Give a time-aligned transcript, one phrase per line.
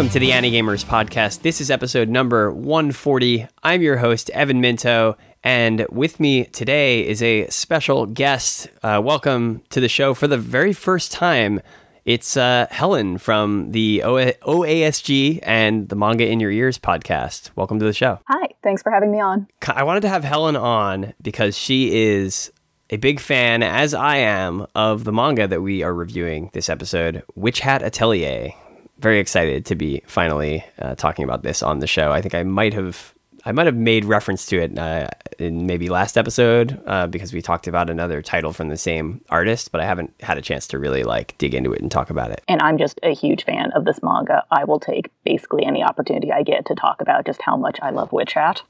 [0.00, 1.42] Welcome to the Anigamers podcast.
[1.42, 3.46] This is episode number 140.
[3.62, 8.66] I'm your host, Evan Minto, and with me today is a special guest.
[8.82, 11.60] Uh, welcome to the show for the very first time.
[12.06, 17.50] It's uh, Helen from the o- OASG and the Manga in Your Ears podcast.
[17.54, 18.20] Welcome to the show.
[18.26, 19.48] Hi, thanks for having me on.
[19.66, 22.50] I wanted to have Helen on because she is
[22.88, 27.22] a big fan, as I am, of the manga that we are reviewing this episode,
[27.34, 28.54] Witch Hat Atelier.
[29.00, 32.12] Very excited to be finally uh, talking about this on the show.
[32.12, 33.14] I think I might have
[33.44, 37.40] I might have made reference to it uh, in maybe last episode uh, because we
[37.40, 40.78] talked about another title from the same artist, but I haven't had a chance to
[40.78, 42.42] really like dig into it and talk about it.
[42.48, 44.44] And I'm just a huge fan of this manga.
[44.50, 47.90] I will take basically any opportunity I get to talk about just how much I
[47.90, 48.62] love Witch Hat.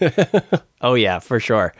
[0.80, 1.72] oh yeah, for sure.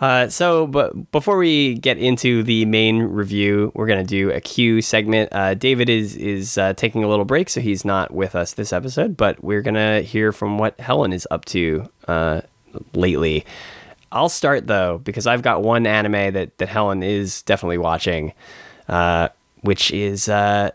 [0.00, 4.80] Uh, so, but before we get into the main review, we're to do a Q
[4.80, 5.28] segment.
[5.30, 8.72] Uh, David is is uh, taking a little break, so he's not with us this
[8.72, 9.16] episode.
[9.16, 12.40] But we're to hear from what Helen is up to uh,
[12.94, 13.44] lately.
[14.10, 18.32] I'll start though because I've got one anime that that Helen is definitely watching,
[18.88, 19.28] uh,
[19.60, 20.70] which is uh,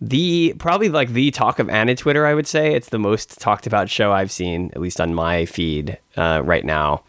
[0.00, 2.24] the probably like the talk of Anna Twitter.
[2.24, 5.44] I would say it's the most talked about show I've seen, at least on my
[5.44, 7.02] feed right now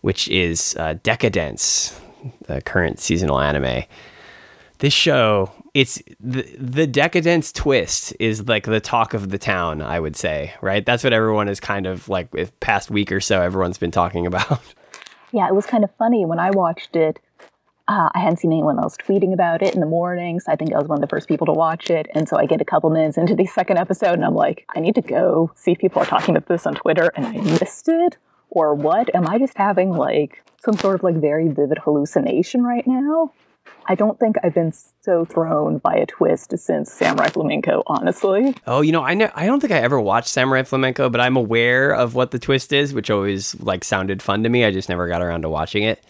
[0.00, 2.00] which is uh, Decadence,
[2.46, 3.84] the current seasonal anime.
[4.78, 9.98] This show, it's the the Decadence twist is like the talk of the town, I
[9.98, 10.84] would say, right?
[10.84, 14.26] That's what everyone is kind of like with past week or so everyone's been talking
[14.26, 14.60] about.
[15.30, 17.20] Yeah, it was kind of funny when I watched it.
[17.86, 20.44] Uh, I hadn't seen anyone else tweeting about it in the mornings.
[20.46, 22.06] I think I was one of the first people to watch it.
[22.14, 24.80] And so I get a couple minutes into the second episode and I'm like, I
[24.80, 27.10] need to go see if people are talking about this on Twitter.
[27.14, 28.16] And I missed it
[28.50, 29.14] or what?
[29.14, 33.32] Am I just having like some sort of like very vivid hallucination right now?
[33.90, 38.54] I don't think I've been so thrown by a twist since Samurai Flamenco, honestly.
[38.66, 41.36] Oh, you know, I know I don't think I ever watched Samurai Flamenco, but I'm
[41.36, 44.64] aware of what the twist is, which always like sounded fun to me.
[44.64, 46.04] I just never got around to watching it.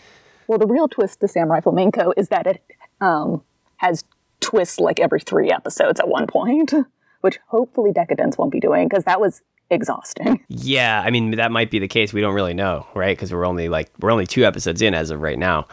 [0.49, 2.63] Well, the real twist to Samurai Flamenco is that it
[3.01, 3.43] um,
[3.77, 4.05] has
[4.41, 6.73] twists like every three episodes at one point,
[7.21, 10.45] which hopefully Decadence won't be doing because that was exhausting.
[10.49, 12.13] Yeah, I mean that might be the case.
[12.13, 13.17] We don't really know, right?
[13.17, 15.67] Because we're only like we're only two episodes in as of right now.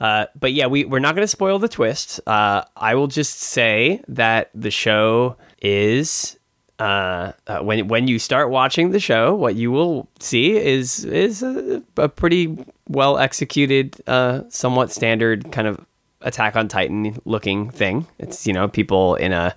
[0.00, 2.20] Uh, but yeah, we we're not going to spoil the twist.
[2.26, 6.38] Uh, I will just say that the show is
[6.78, 11.42] uh, uh, when when you start watching the show, what you will see is is
[11.42, 12.56] a, a pretty
[12.88, 15.84] well executed, uh, somewhat standard kind of
[16.22, 18.06] Attack on Titan looking thing.
[18.18, 19.54] It's you know people in a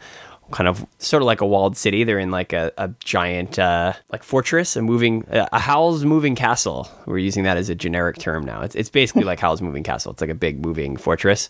[0.52, 2.04] kind of sort of like a walled city.
[2.04, 6.90] They're in like a, a giant uh, like fortress, a moving a Howl's moving castle.
[7.06, 8.62] We're using that as a generic term now.
[8.62, 10.12] It's it's basically like Howl's moving castle.
[10.12, 11.50] It's like a big moving fortress,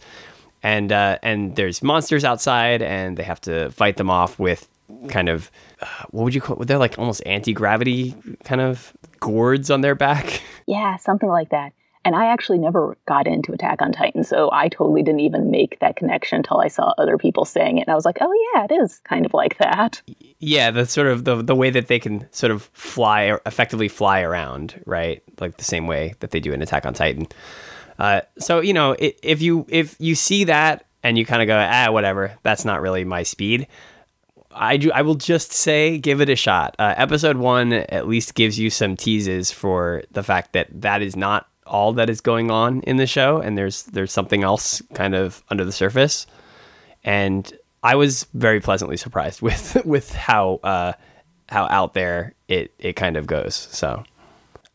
[0.64, 4.68] and uh, and there's monsters outside, and they have to fight them off with
[5.08, 5.52] kind of
[5.82, 6.58] uh, what would you call?
[6.58, 10.42] They're like almost anti gravity kind of gourds on their back.
[10.70, 11.74] Yeah, something like that.
[12.06, 15.80] And I actually never got into Attack on Titan, so I totally didn't even make
[15.80, 17.82] that connection until I saw other people saying it.
[17.82, 20.02] And I was like, oh, yeah, it is kind of like that.
[20.40, 24.22] Yeah, the sort of the, the way that they can sort of fly, effectively fly
[24.22, 25.22] around, right?
[25.42, 27.28] Like the same way that they do in Attack on Titan.
[28.00, 31.58] Uh, so, you know, if you if you see that and you kind of go,
[31.58, 33.68] ah, whatever, that's not really my speed.
[34.52, 34.90] I do.
[34.92, 36.76] I will just say, give it a shot.
[36.80, 41.18] Uh, episode one at least gives you some teases for the fact that that is
[41.18, 45.16] not all that is going on in the show, and there's there's something else kind
[45.16, 46.28] of under the surface.
[47.04, 47.52] And
[47.84, 50.94] I was very pleasantly surprised with with how uh,
[51.48, 53.56] how out there it it kind of goes.
[53.56, 54.04] So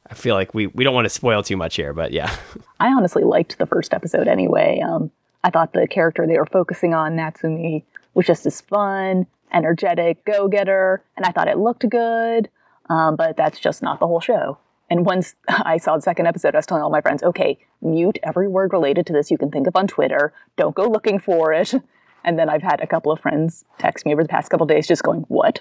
[0.08, 2.34] I feel like we we don't want to spoil too much here, but yeah.
[2.80, 4.80] I honestly liked the first episode anyway.
[4.80, 5.10] Um,
[5.42, 7.82] I thought the character they were focusing on, Natsumi,
[8.14, 12.48] was just as fun, energetic, go getter, and I thought it looked good.
[12.88, 14.58] Um, but that's just not the whole show.
[14.90, 18.18] And once I saw the second episode, I was telling all my friends, okay, mute
[18.22, 20.32] every word related to this you can think of on Twitter.
[20.56, 21.74] Don't go looking for it.
[22.26, 24.86] And then I've had a couple of friends text me over the past couple days
[24.86, 25.60] just going, what?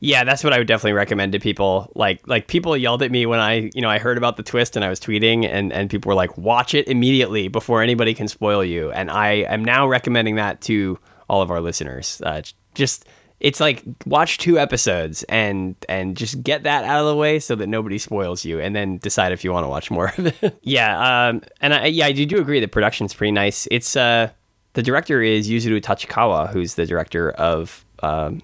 [0.00, 1.90] yeah, that's what I would definitely recommend to people.
[1.94, 4.76] Like like people yelled at me when I, you know, I heard about the twist
[4.76, 8.28] and I was tweeting and and people were like, "Watch it immediately before anybody can
[8.28, 10.98] spoil you." And I am now recommending that to
[11.28, 12.20] all of our listeners.
[12.24, 12.42] Uh,
[12.74, 13.06] just
[13.42, 17.56] it's like watch two episodes and and just get that out of the way so
[17.56, 20.58] that nobody spoils you and then decide if you want to watch more of it.
[20.62, 23.66] Yeah um and i yeah i do agree the production's pretty nice.
[23.70, 24.30] It's uh
[24.74, 28.40] the director is yuzuru tachikawa who's the director of um,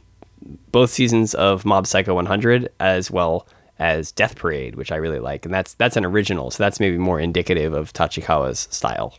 [0.73, 3.47] both seasons of mob psycho 100 as well
[3.79, 6.99] as death parade which i really like and that's that's an original so that's maybe
[6.99, 9.17] more indicative of tachikawa's style.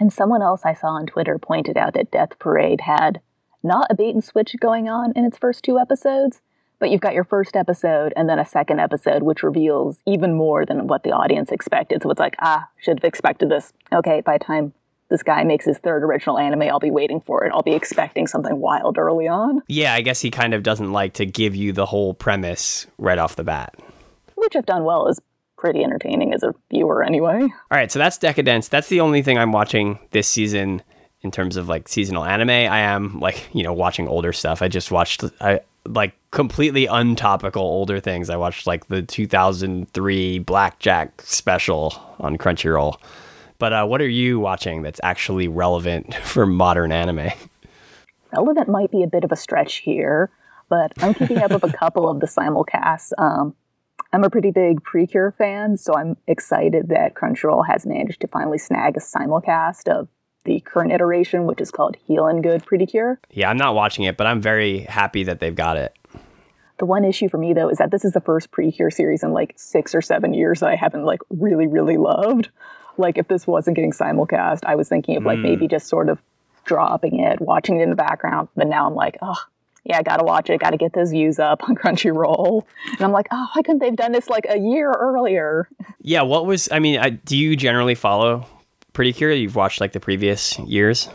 [0.00, 3.20] And someone else i saw on twitter pointed out that death parade had
[3.62, 6.40] not a bait and switch going on in its first two episodes.
[6.78, 10.64] But you've got your first episode and then a second episode, which reveals even more
[10.64, 12.02] than what the audience expected.
[12.02, 13.74] So it's like, ah, should have expected this.
[13.92, 14.72] Okay, by the time
[15.10, 17.52] this guy makes his third original anime, I'll be waiting for it.
[17.52, 19.60] I'll be expecting something wild early on.
[19.68, 23.18] Yeah, I guess he kind of doesn't like to give you the whole premise right
[23.18, 23.74] off the bat.
[24.36, 25.20] Which, if done well, is
[25.58, 27.42] pretty entertaining as a viewer anyway.
[27.42, 28.68] All right, so that's Decadence.
[28.68, 30.82] That's the only thing I'm watching this season
[31.22, 32.50] in terms of like seasonal anime.
[32.50, 34.62] I am like, you know, watching older stuff.
[34.62, 38.30] I just watched I like completely untopical older things.
[38.30, 42.96] I watched like the 2003 Blackjack special on Crunchyroll.
[43.58, 47.30] But uh, what are you watching that's actually relevant for modern anime?
[48.32, 50.30] Relevant might be a bit of a stretch here,
[50.68, 53.10] but I'm keeping up with a couple of the simulcasts.
[53.18, 53.54] Um,
[54.12, 58.58] I'm a pretty big Precure fan, so I'm excited that Crunchyroll has managed to finally
[58.58, 60.08] snag a simulcast of
[60.44, 63.20] the current iteration, which is called Healin' Good Pretty Cure.
[63.30, 65.96] Yeah, I'm not watching it, but I'm very happy that they've got it.
[66.78, 69.32] The one issue for me though is that this is the first Precure series in
[69.32, 72.48] like six or seven years that I haven't like really, really loved.
[72.96, 75.42] Like if this wasn't getting simulcast, I was thinking of like mm.
[75.42, 76.22] maybe just sort of
[76.64, 78.48] dropping it, watching it in the background.
[78.56, 79.36] But now I'm like, oh,
[79.84, 82.64] yeah, I gotta watch it, gotta get those views up on Crunchyroll.
[82.92, 85.68] And I'm like, oh, why couldn't they've done this like a year earlier?
[86.00, 88.46] Yeah, what was, I mean, I, do you generally follow
[89.00, 89.32] Pretty Cure?
[89.32, 91.08] You've watched like the previous years?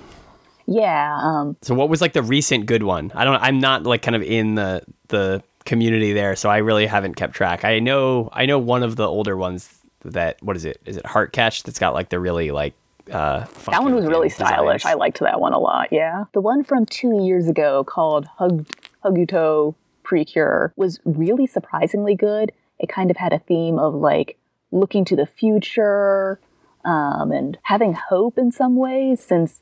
[0.66, 1.20] Yeah.
[1.22, 3.12] Um, so what was like the recent good one?
[3.14, 3.40] I don't.
[3.40, 7.36] I'm not like kind of in the the community there, so I really haven't kept
[7.36, 7.64] track.
[7.64, 10.82] I know I know one of the older ones that what is it?
[10.86, 11.62] Is it Heart Catch?
[11.62, 12.74] That's got like the really like
[13.12, 14.84] uh, that one was really stylish.
[14.84, 15.90] I liked that one a lot.
[15.92, 18.66] Yeah, the one from two years ago called Hug
[19.04, 22.52] Hakuto Precure was really surprisingly good.
[22.80, 24.40] It kind of had a theme of like
[24.72, 26.40] looking to the future
[26.86, 29.62] um, and having hope in some ways, since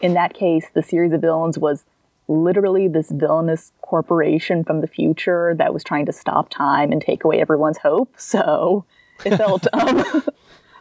[0.00, 1.84] in that case, the series of villains was
[2.26, 7.24] literally this villainous corporation from the future that was trying to stop time and take
[7.24, 8.12] away everyone's hope.
[8.18, 8.84] So
[9.24, 10.24] it felt um,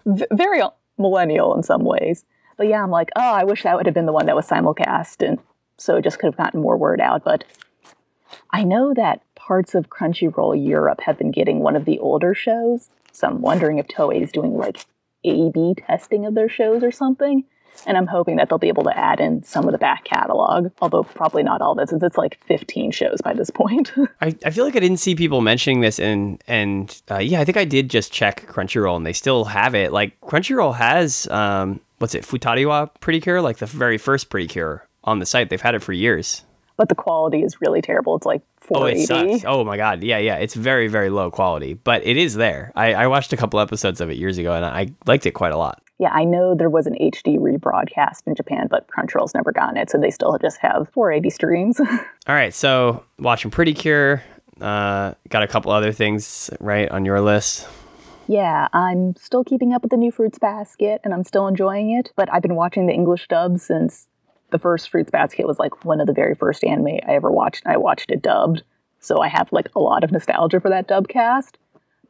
[0.06, 0.62] very
[0.98, 2.25] millennial in some ways.
[2.57, 4.48] But yeah, I'm like, oh, I wish that would have been the one that was
[4.48, 5.39] simulcast, and
[5.78, 7.24] so it just could have gotten more word out.
[7.24, 7.44] But
[8.51, 12.89] I know that parts of Crunchyroll Europe have been getting one of the older shows,
[13.12, 14.86] so I'm wondering if Toei is doing like
[15.24, 17.44] a B testing of their shows or something.
[17.88, 20.72] And I'm hoping that they'll be able to add in some of the back catalog,
[20.80, 23.92] although probably not all of it, since it's like 15 shows by this point.
[24.22, 27.46] I, I feel like I didn't see people mentioning this, and and uh, yeah, I
[27.46, 29.92] think I did just check Crunchyroll, and they still have it.
[29.92, 34.88] Like Crunchyroll has um, what's it, Futariwa Pretty Cure, like the very first Pretty Cure
[35.04, 35.50] on the site.
[35.50, 36.44] They've had it for years.
[36.75, 38.16] But the quality is really terrible.
[38.16, 39.14] It's like 480.
[39.14, 39.46] Oh, it sucks.
[39.48, 40.38] Oh my god, yeah, yeah.
[40.38, 42.72] It's very, very low quality, but it is there.
[42.75, 45.52] I, I watched a couple episodes of it years ago, and I liked it quite
[45.52, 45.81] a lot.
[46.00, 49.90] Yeah, I know there was an HD rebroadcast in Japan, but Crunchyroll's never gotten it,
[49.90, 51.80] so they still just have 480 streams.
[52.28, 54.24] All right, so watching Pretty Cure.
[54.60, 57.68] Uh, got a couple other things right on your list.
[58.28, 62.12] Yeah, I'm still keeping up with the new Fruits Basket, and I'm still enjoying it.
[62.16, 64.08] But I've been watching the English dub since
[64.54, 67.66] the first Fruits Basket was like one of the very first anime I ever watched,
[67.66, 68.64] and I watched it dubbed.
[69.00, 71.58] So I have like a lot of nostalgia for that dub cast.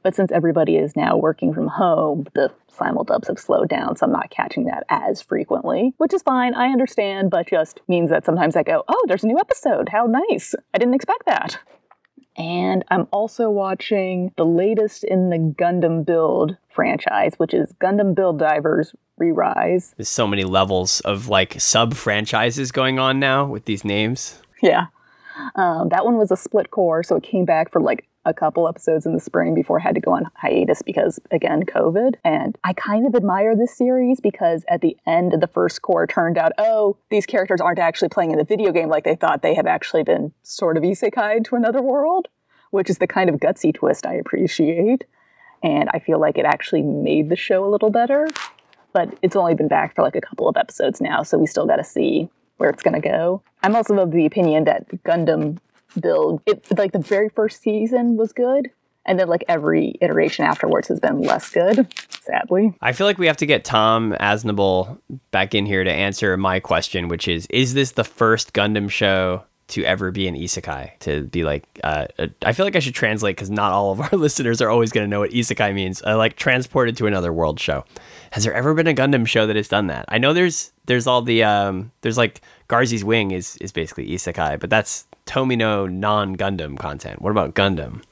[0.03, 4.11] But since everybody is now working from home, the simuldubs have slowed down, so I'm
[4.11, 6.53] not catching that as frequently, which is fine.
[6.53, 9.89] I understand, but just means that sometimes I go, oh, there's a new episode.
[9.89, 10.53] How nice.
[10.73, 11.57] I didn't expect that.
[12.35, 18.39] And I'm also watching the latest in the Gundam Build franchise, which is Gundam Build
[18.39, 19.93] Divers Re-Rise.
[19.97, 24.41] There's so many levels of like sub franchises going on now with these names.
[24.61, 24.87] Yeah.
[25.55, 28.67] Um, that one was a split cour, so it came back for like a couple
[28.67, 32.15] episodes in the spring before I had to go on hiatus because, again, COVID.
[32.23, 36.07] And I kind of admire this series because at the end of the first cour,
[36.07, 39.41] turned out, oh, these characters aren't actually playing in the video game like they thought.
[39.41, 42.27] They have actually been sort of isekai to another world,
[42.71, 45.03] which is the kind of gutsy twist I appreciate.
[45.61, 48.27] And I feel like it actually made the show a little better.
[48.93, 51.65] But it's only been back for like a couple of episodes now, so we still
[51.65, 53.41] got to see where it's going to go.
[53.63, 55.57] I'm also of the opinion that Gundam
[55.99, 58.69] build, it like the very first season was good,
[59.05, 61.87] and then like every iteration afterwards has been less good.
[62.21, 64.99] Sadly, I feel like we have to get Tom Asnable
[65.31, 69.43] back in here to answer my question, which is: Is this the first Gundam show
[69.69, 70.97] to ever be an isekai?
[70.99, 72.05] To be like uh,
[72.45, 75.05] i feel like i should translate because not all of our listeners are always going
[75.05, 76.01] to know what isekai means.
[76.05, 77.85] Uh, like transported to another world show.
[78.31, 80.05] Has there ever been a gundam show that has done that?
[80.07, 84.59] I know there's there's all the um there's like Garzey's wing is is basically isekai
[84.59, 87.21] but that's Tomino non Gundam content.
[87.21, 88.03] What about Gundam?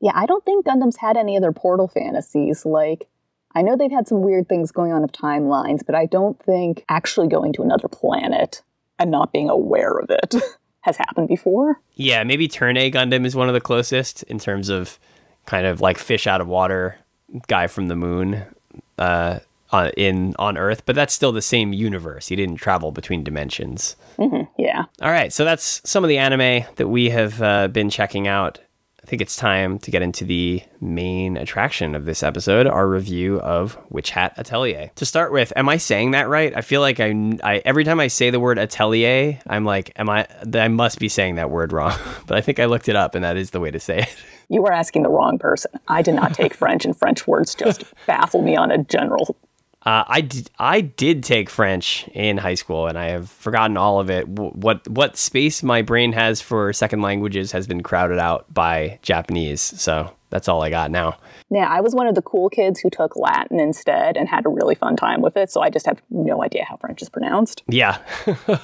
[0.00, 2.66] Yeah, I don't think Gundam's had any other portal fantasies.
[2.66, 3.08] Like,
[3.54, 6.84] I know they've had some weird things going on of timelines, but I don't think
[6.88, 8.62] actually going to another planet
[8.98, 10.34] and not being aware of it
[10.80, 11.80] has happened before.
[11.94, 14.98] Yeah, maybe Turn A Gundam is one of the closest in terms of
[15.46, 16.98] kind of like fish out of water
[17.46, 18.44] guy from the moon
[18.98, 19.40] uh,
[19.72, 22.28] on, in on Earth, but that's still the same universe.
[22.28, 23.96] He didn't travel between dimensions.
[24.18, 24.84] Mm-hmm, yeah.
[25.00, 28.60] All right, so that's some of the anime that we have uh, been checking out.
[29.02, 33.40] I think it's time to get into the main attraction of this episode, our review
[33.40, 34.92] of Witch Hat Atelier.
[34.94, 36.56] To start with, am I saying that right?
[36.56, 37.08] I feel like I,
[37.42, 40.28] I every time I say the word atelier, I'm like, am I?
[40.54, 41.98] I must be saying that word wrong.
[42.28, 44.16] but I think I looked it up, and that is the way to say it.
[44.48, 45.72] You were asking the wrong person.
[45.88, 49.34] I did not take French, and French words just baffle me on a general
[49.84, 53.98] uh, I did, I did take French in high school, and I have forgotten all
[53.98, 54.28] of it.
[54.28, 59.60] What what space my brain has for second languages has been crowded out by Japanese.
[59.60, 61.18] So that's all I got now.
[61.50, 64.48] Yeah, I was one of the cool kids who took Latin instead and had a
[64.48, 65.50] really fun time with it.
[65.50, 67.64] So I just have no idea how French is pronounced.
[67.68, 67.98] Yeah.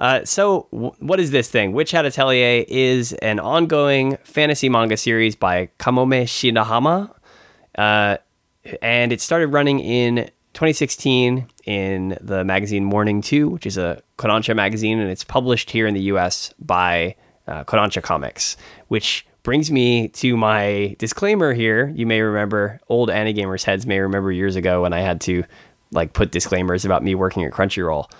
[0.00, 1.72] uh, so, w- what is this thing?
[1.72, 7.12] Witch Hat Atelier is an ongoing fantasy manga series by Kamome Shirahama.
[7.76, 8.18] Uh,
[8.80, 14.54] and it started running in 2016 in the magazine Morning 2, which is a Kodansha
[14.54, 17.16] magazine, and it's published here in the US by
[17.46, 18.56] uh, Kodansha Comics,
[18.88, 21.88] which brings me to my disclaimer here.
[21.88, 25.44] You may remember, old Anigamers heads may remember years ago when I had to
[25.90, 28.10] like put disclaimers about me working at Crunchyroll.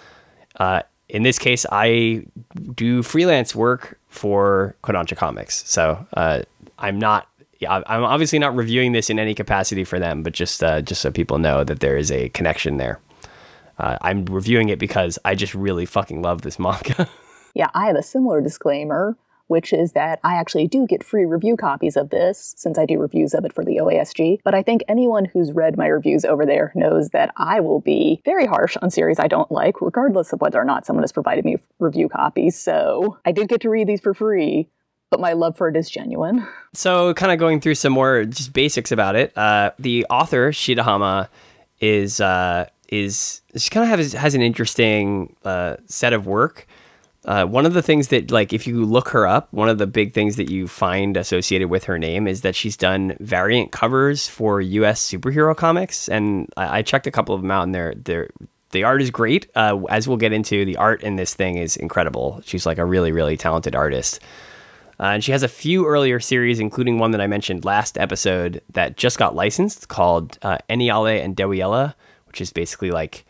[0.56, 2.26] Uh, in this case, I
[2.75, 6.42] do freelance work for Kodansha Comics, so uh,
[6.78, 7.28] I'm not
[7.62, 11.00] yeah, I'm obviously not reviewing this in any capacity for them, but just uh, just
[11.00, 12.99] so people know that there is a connection there.
[13.78, 17.09] Uh, I'm reviewing it because I just really fucking love this manga.
[17.54, 19.16] yeah, I have a similar disclaimer,
[19.47, 22.99] which is that I actually do get free review copies of this since I do
[22.99, 24.40] reviews of it for the OASG.
[24.42, 28.23] But I think anyone who's read my reviews over there knows that I will be
[28.25, 31.45] very harsh on series I don't like, regardless of whether or not someone has provided
[31.45, 32.59] me review copies.
[32.59, 34.69] So I did get to read these for free
[35.12, 36.49] but my love for it is genuine.
[36.73, 39.37] So, kind of going through some more just basics about it.
[39.37, 41.28] Uh, the author Shirahama
[41.81, 46.66] is uh, is she kind of has has an interesting uh, set of work.
[47.26, 49.87] Uh, one of the things that, like, if you look her up, one of the
[49.87, 54.26] big things that you find associated with her name is that she's done variant covers
[54.26, 55.09] for U.S.
[55.09, 58.31] superhero comics, and I, I checked a couple of them out, and they're they're
[58.71, 59.47] the art is great.
[59.54, 62.40] Uh, as we'll get into, the art in this thing is incredible.
[62.47, 64.19] She's like a really, really talented artist.
[65.02, 68.62] Uh, and she has a few earlier series, including one that I mentioned last episode
[68.75, 71.94] that just got licensed called uh, Eniale and Dewiella,
[72.26, 73.25] which is basically like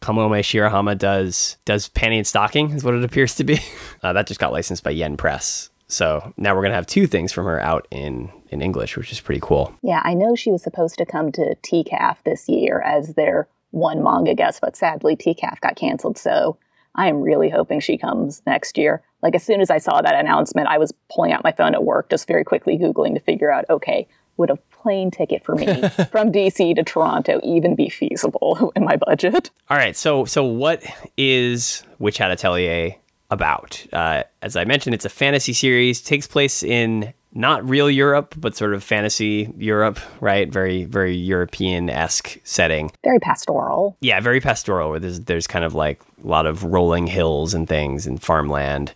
[0.00, 3.58] Kamome Shirahama does does panty and stocking, is what it appears to be.
[4.02, 5.68] Uh, that just got licensed by Yen Press.
[5.86, 9.20] So now we're gonna have two things from her out in in English, which is
[9.20, 9.74] pretty cool.
[9.82, 14.02] Yeah, I know she was supposed to come to TCAF this year as their one
[14.02, 16.16] manga guest, but sadly TCAF got canceled.
[16.16, 16.56] So
[16.94, 19.02] I am really hoping she comes next year.
[19.22, 21.84] Like as soon as I saw that announcement, I was pulling out my phone at
[21.84, 25.66] work, just very quickly Googling to figure out, okay, would a plane ticket for me
[26.10, 29.50] from DC to Toronto even be feasible in my budget?
[29.68, 29.96] All right.
[29.96, 30.82] So, so what
[31.16, 32.96] is Witch Hat Atelier
[33.30, 33.86] about?
[33.92, 38.56] Uh, as I mentioned, it's a fantasy series, takes place in not real Europe, but
[38.56, 40.52] sort of fantasy Europe, right?
[40.52, 42.90] Very, very European esque setting.
[43.04, 43.96] Very pastoral.
[44.00, 44.90] Yeah, very pastoral.
[44.90, 48.94] Where there's there's kind of like a lot of rolling hills and things and farmland,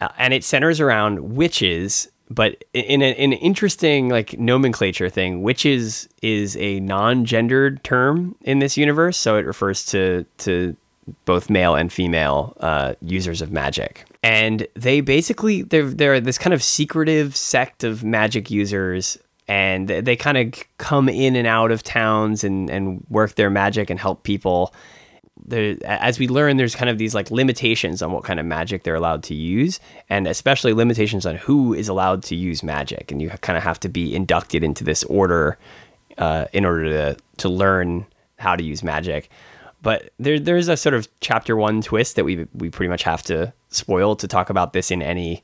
[0.00, 2.08] uh, and it centers around witches.
[2.28, 8.58] But in, a, in an interesting like nomenclature thing, witches is a non-gendered term in
[8.58, 10.76] this universe, so it refers to to
[11.24, 14.04] both male and female uh, users of magic.
[14.22, 20.16] And they basically they're they're this kind of secretive sect of magic users and they
[20.16, 24.24] kind of come in and out of towns and, and work their magic and help
[24.24, 24.74] people.
[25.44, 28.82] There, as we learn, there's kind of these like limitations on what kind of magic
[28.82, 33.12] they're allowed to use, and especially limitations on who is allowed to use magic.
[33.12, 35.58] And you kind of have to be inducted into this order
[36.18, 38.06] uh, in order to to learn
[38.38, 39.30] how to use magic.
[39.82, 43.22] But there there's a sort of chapter one twist that we we pretty much have
[43.24, 45.42] to spoil to talk about this in any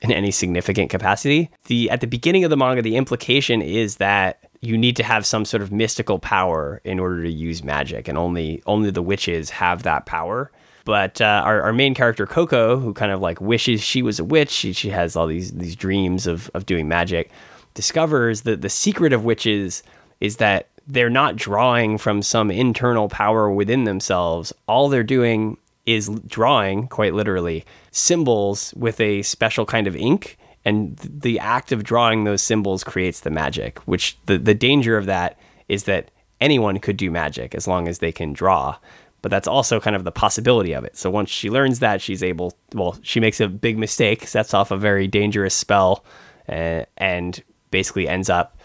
[0.00, 1.50] in any significant capacity.
[1.66, 5.24] The at the beginning of the manga, the implication is that you need to have
[5.24, 9.50] some sort of mystical power in order to use magic, and only only the witches
[9.50, 10.50] have that power.
[10.84, 14.24] But uh, our, our main character Coco, who kind of like wishes she was a
[14.24, 17.30] witch, she, she has all these these dreams of of doing magic,
[17.74, 19.82] discovers that the secret of witches
[20.20, 24.52] is that they're not drawing from some internal power within themselves.
[24.66, 25.56] All they're doing
[25.86, 30.36] is drawing, quite literally, symbols with a special kind of ink.
[30.64, 35.06] And the act of drawing those symbols creates the magic, which the, the danger of
[35.06, 38.76] that is that anyone could do magic as long as they can draw.
[39.22, 40.96] but that's also kind of the possibility of it.
[40.96, 44.70] So once she learns that, she's able, well, she makes a big mistake, sets off
[44.70, 46.04] a very dangerous spell,
[46.48, 48.58] uh, and basically ends up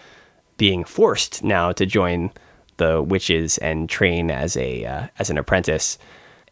[0.58, 2.32] being forced now to join
[2.78, 5.98] the witches and train as a uh, as an apprentice.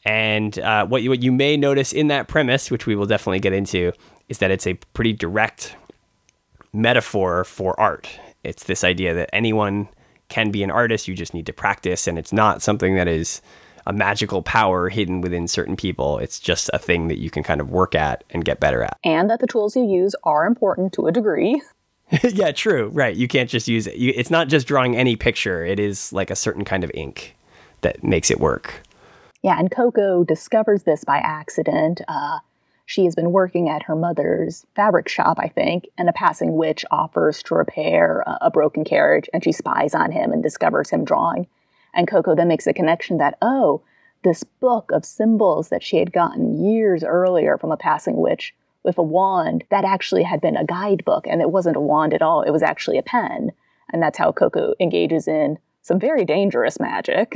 [0.05, 3.39] And uh, what you, what you may notice in that premise, which we will definitely
[3.39, 3.93] get into,
[4.27, 5.75] is that it's a pretty direct
[6.73, 8.09] metaphor for art.
[8.43, 9.87] It's this idea that anyone
[10.27, 13.41] can be an artist, you just need to practice, and it's not something that is
[13.85, 16.17] a magical power hidden within certain people.
[16.17, 18.97] It's just a thing that you can kind of work at and get better at.
[19.03, 21.61] And that the tools you use are important to a degree.
[22.23, 22.89] yeah, true.
[22.89, 23.15] Right.
[23.15, 23.95] You can't just use it.
[23.95, 27.35] You, it's not just drawing any picture, it is like a certain kind of ink
[27.81, 28.81] that makes it work.
[29.41, 32.01] Yeah, and Coco discovers this by accident.
[32.07, 32.39] Uh,
[32.85, 36.85] she has been working at her mother's fabric shop, I think, and a passing witch
[36.91, 41.03] offers to repair a, a broken carriage, and she spies on him and discovers him
[41.03, 41.47] drawing.
[41.93, 43.81] And Coco then makes a connection that, oh,
[44.23, 48.53] this book of symbols that she had gotten years earlier from a passing witch
[48.83, 52.21] with a wand, that actually had been a guidebook, and it wasn't a wand at
[52.21, 53.51] all, it was actually a pen.
[53.91, 57.35] And that's how Coco engages in some very dangerous magic.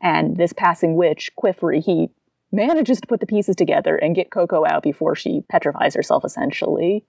[0.00, 2.10] And this passing witch, Qifrey, he
[2.52, 7.04] manages to put the pieces together and get Coco out before she petrifies herself, essentially.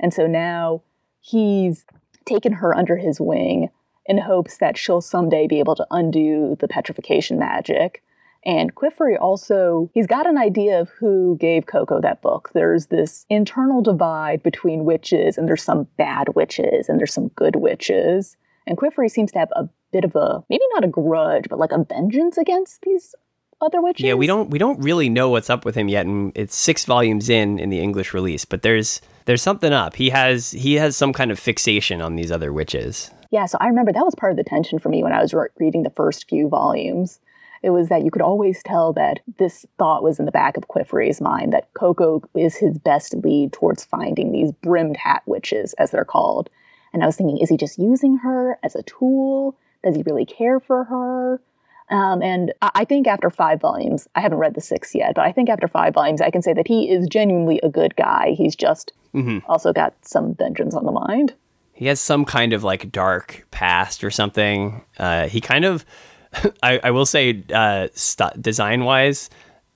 [0.00, 0.82] And so now
[1.20, 1.84] he's
[2.24, 3.70] taken her under his wing
[4.06, 8.02] in hopes that she'll someday be able to undo the petrification magic.
[8.44, 12.50] And Qifrey also, he's got an idea of who gave Coco that book.
[12.52, 17.56] There's this internal divide between witches, and there's some bad witches, and there's some good
[17.56, 18.36] witches.
[18.66, 21.72] And Qifrey seems to have a bit of a, maybe not a grudge, but like
[21.72, 23.14] a vengeance against these
[23.60, 24.04] other witches.
[24.04, 26.84] Yeah, we don't we don't really know what's up with him yet, and it's six
[26.84, 28.44] volumes in in the English release.
[28.44, 29.94] But there's there's something up.
[29.94, 33.10] He has he has some kind of fixation on these other witches.
[33.30, 35.32] Yeah, so I remember that was part of the tension for me when I was
[35.32, 37.20] re- reading the first few volumes.
[37.62, 40.68] It was that you could always tell that this thought was in the back of
[40.68, 45.90] Qifrey's mind that Coco is his best lead towards finding these brimmed hat witches, as
[45.90, 46.50] they're called.
[46.92, 49.56] And I was thinking, is he just using her as a tool?
[49.84, 51.40] Does he really care for her?
[51.88, 55.32] Um, and I think after five volumes, I haven't read the six yet, but I
[55.32, 58.34] think after five volumes, I can say that he is genuinely a good guy.
[58.36, 59.38] He's just mm-hmm.
[59.50, 61.34] also got some vengeance on the mind
[61.82, 64.84] he has some kind of like dark past or something.
[64.98, 65.84] Uh, he kind of,
[66.62, 69.30] I, I will say, uh, st- design wise,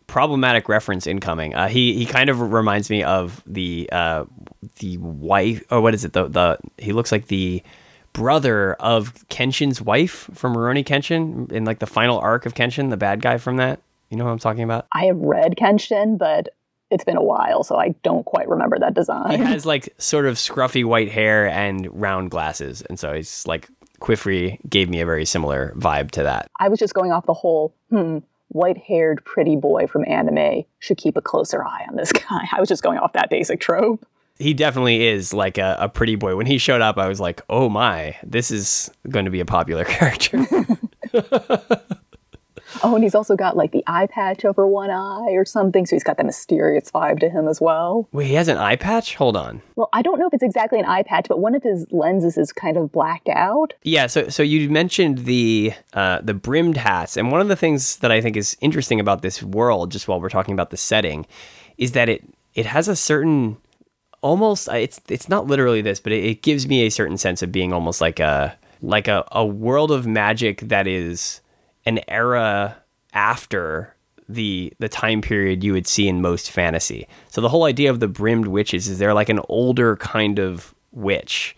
[0.06, 1.54] problematic reference incoming.
[1.54, 4.24] Uh, he he kind of reminds me of the uh,
[4.76, 6.12] the wife, or what is it?
[6.12, 7.62] The the he looks like the
[8.12, 12.96] brother of Kenshin's wife from Rurouni Kenshin in like the final arc of Kenshin, the
[12.96, 13.80] bad guy from that.
[14.10, 14.86] You know what I'm talking about?
[14.92, 16.48] I have read Kenshin, but
[16.90, 19.38] it's been a while, so I don't quite remember that design.
[19.38, 23.68] He has like sort of scruffy white hair and round glasses, and so he's like
[24.00, 26.50] Qifrey gave me a very similar vibe to that.
[26.58, 31.16] I was just going off the whole hmm white-haired pretty boy from anime should keep
[31.16, 32.48] a closer eye on this guy.
[32.52, 34.06] I was just going off that basic trope.
[34.38, 36.36] He definitely is like a, a pretty boy.
[36.36, 39.46] When he showed up, I was like, "Oh my, this is going to be a
[39.46, 40.46] popular character."
[42.82, 45.86] Oh, and he's also got like the eye patch over one eye or something.
[45.86, 48.08] So he's got that mysterious vibe to him as well.
[48.12, 49.14] Wait, he has an eye patch?
[49.16, 49.62] Hold on.
[49.76, 52.36] Well, I don't know if it's exactly an eye patch, but one of his lenses
[52.36, 53.74] is kind of blacked out.
[53.82, 54.06] Yeah.
[54.06, 58.10] So, so you mentioned the uh, the brimmed hats, and one of the things that
[58.10, 61.26] I think is interesting about this world, just while we're talking about the setting,
[61.78, 62.24] is that it
[62.54, 63.58] it has a certain
[64.22, 67.52] almost it's it's not literally this, but it, it gives me a certain sense of
[67.52, 71.40] being almost like a like a, a world of magic that is
[71.86, 72.76] an era
[73.14, 73.94] after
[74.28, 77.06] the the time period you would see in most fantasy.
[77.28, 80.74] So the whole idea of the brimmed witches is they're like an older kind of
[80.92, 81.56] witch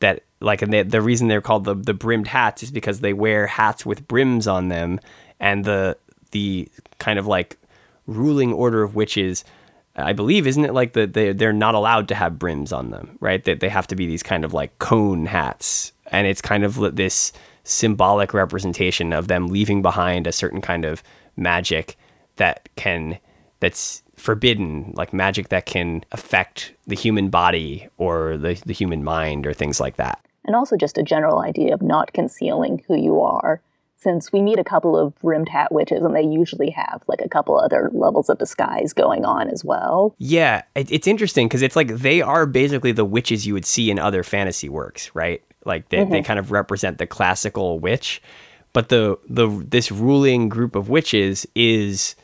[0.00, 3.12] that like and the, the reason they're called the the brimmed hats is because they
[3.12, 4.98] wear hats with brims on them
[5.40, 5.96] and the
[6.30, 7.58] the kind of like
[8.06, 9.44] ruling order of witches
[9.94, 13.16] I believe isn't it like the they they're not allowed to have brims on them,
[13.20, 13.42] right?
[13.44, 16.64] That they, they have to be these kind of like cone hats and it's kind
[16.64, 17.32] of this
[17.66, 21.02] symbolic representation of them leaving behind a certain kind of
[21.36, 21.96] magic
[22.36, 23.18] that can
[23.60, 29.46] that's forbidden like magic that can affect the human body or the, the human mind
[29.46, 30.24] or things like that.
[30.44, 33.60] And also just a general idea of not concealing who you are.
[33.98, 37.28] Since we meet a couple of rimmed hat witches and they usually have like a
[37.28, 40.14] couple other levels of disguise going on as well.
[40.18, 43.90] Yeah it, it's interesting because it's like they are basically the witches you would see
[43.90, 46.12] in other fantasy works right like they, mm-hmm.
[46.12, 48.22] they kind of represent the classical witch,
[48.72, 52.16] but the the this ruling group of witches is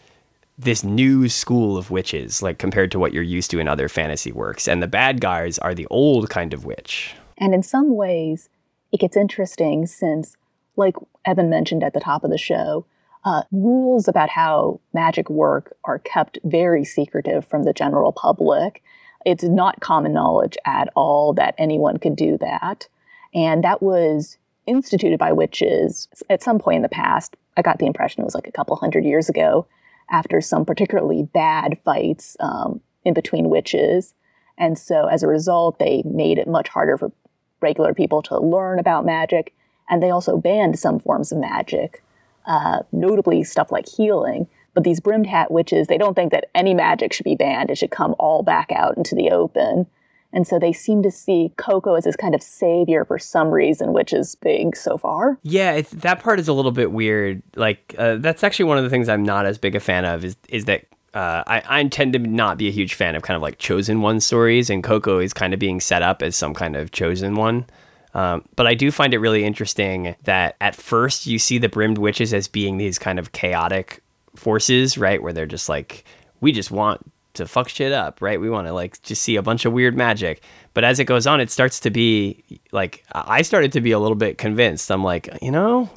[0.59, 4.33] this new school of witches, like compared to what you're used to in other fantasy
[4.33, 4.69] works.
[4.69, 7.15] And the bad guys are the old kind of witch.
[7.39, 8.49] And in some ways,
[8.93, 10.37] it gets interesting since,
[10.77, 12.85] like Evan mentioned at the top of the show,
[13.25, 18.83] uh, rules about how magic work are kept very secretive from the general public.
[19.25, 22.89] It's not common knowledge at all that anyone could do that.
[23.35, 27.37] And that was instituted by witches at some point in the past.
[27.57, 29.67] I got the impression it was like a couple hundred years ago
[30.11, 34.15] after some particularly bad fights um, in between witches.
[34.59, 37.13] And so as a result, they made it much harder for
[37.61, 39.55] regular people to learn about magic.
[39.89, 42.03] And they also banned some forms of magic,
[42.47, 44.49] uh, notably stuff like healing.
[44.75, 47.71] But these brimmed hat witches, they don't think that any magic should be banned.
[47.71, 49.87] It should come all back out into the open.
[50.33, 53.93] And so they seem to see Coco as this kind of savior for some reason,
[53.93, 55.39] which is big so far.
[55.43, 57.43] Yeah, that part is a little bit weird.
[57.55, 60.25] Like uh, that's actually one of the things I'm not as big a fan of
[60.25, 63.37] is is that uh, I, I tend to not be a huge fan of kind
[63.37, 66.55] of like chosen one stories, and Coco is kind of being set up as some
[66.55, 67.67] kind of chosen one.
[68.15, 71.99] Um, but I do find it really interesting that at first you see the brimmed
[71.99, 74.03] witches as being these kind of chaotic
[74.35, 75.23] forces, right?
[75.23, 76.05] Where they're just like,
[76.41, 78.41] we just want to fuck shit up, right?
[78.41, 80.43] We want to like just see a bunch of weird magic.
[80.75, 82.43] But as it goes on, it starts to be
[82.73, 84.91] like I started to be a little bit convinced.
[84.91, 85.91] I'm like, you know,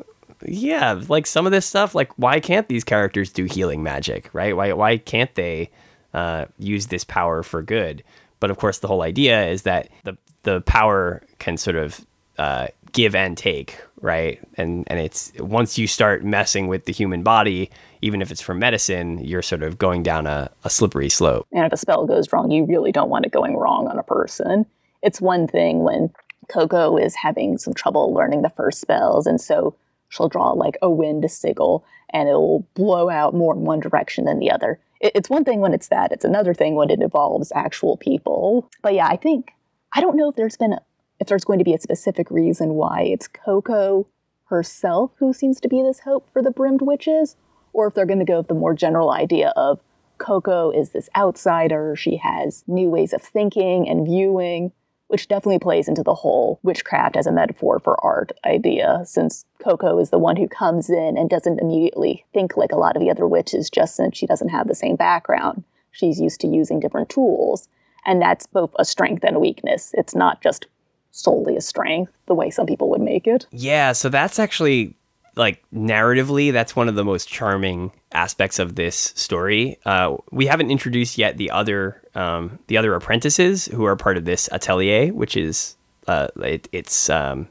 [0.46, 4.56] yeah, like some of this stuff, like why can't these characters do healing magic, right?
[4.56, 5.70] Why why can't they
[6.14, 8.04] uh, use this power for good?
[8.40, 12.06] But of course, the whole idea is that the the power can sort of
[12.38, 14.40] uh, give and take, right?
[14.56, 17.70] And and it's once you start messing with the human body,
[18.06, 21.48] even if it's for medicine, you're sort of going down a, a slippery slope.
[21.52, 24.04] And if a spell goes wrong, you really don't want it going wrong on a
[24.04, 24.68] person.
[25.02, 26.12] It's one thing when
[26.48, 29.76] Coco is having some trouble learning the first spells, and so
[30.10, 34.38] she'll draw like a wind sigil and it'll blow out more in one direction than
[34.38, 34.80] the other.
[35.02, 38.70] It's one thing when it's that, it's another thing when it involves actual people.
[38.84, 39.52] But yeah, I think,
[39.94, 40.82] I don't know if there's been, a,
[41.20, 44.08] if there's going to be a specific reason why it's Coco
[44.46, 47.36] herself who seems to be this hope for the brimmed witches,
[47.76, 49.80] or if they're going to go with the more general idea of
[50.18, 54.72] Coco is this outsider, she has new ways of thinking and viewing,
[55.08, 60.00] which definitely plays into the whole witchcraft as a metaphor for art idea, since Coco
[60.00, 63.12] is the one who comes in and doesn't immediately think like a lot of the
[63.12, 65.66] other witches just since she doesn't have the same background.
[65.92, 67.68] She's used to using different tools,
[68.06, 69.92] and that's both a strength and a weakness.
[69.98, 70.68] It's not just
[71.12, 73.48] solely a strength the way some people would make it.
[73.52, 74.96] Yeah, so that's actually
[75.36, 79.78] like narratively, that's one of the most charming aspects of this story.
[79.86, 84.26] Uh, we haven't introduced yet the other um, the other apprentices who are part of
[84.26, 85.76] this atelier, which is
[86.08, 87.48] uh, it, it's um,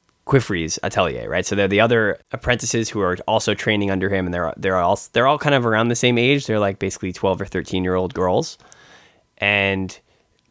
[0.83, 1.44] atelier, right?
[1.44, 4.99] So they're the other apprentices who are also training under him, and they're they're all
[5.12, 6.47] they're all kind of around the same age.
[6.47, 8.59] They're like basically twelve or thirteen year old girls,
[9.38, 9.99] and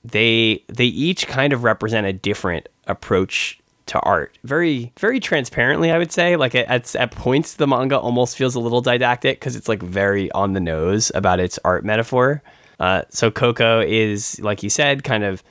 [0.03, 4.37] they they each kind of represent a different approach to art.
[4.43, 6.35] Very very transparently i would say.
[6.35, 10.31] Like at, at points the manga almost feels a little didactic because it's like very
[10.31, 12.41] on the nose about its art metaphor.
[12.79, 15.43] Uh, so coco is like you said kind of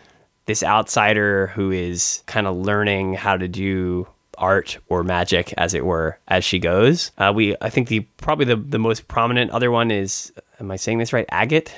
[0.46, 4.06] this outsider who is kind of learning how to do
[4.38, 7.12] art or magic as it were as she goes.
[7.18, 10.76] Uh, we i think the probably the, the most prominent other one is am i
[10.76, 11.26] saying this right?
[11.30, 11.74] Agate?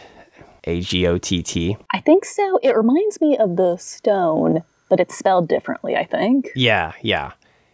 [0.67, 2.59] A-g-o-t-t i think so.
[2.63, 4.63] It reminds me of the stone
[4.95, 6.51] but it's spelled differently, I think.
[6.55, 7.33] Yeah, yeah.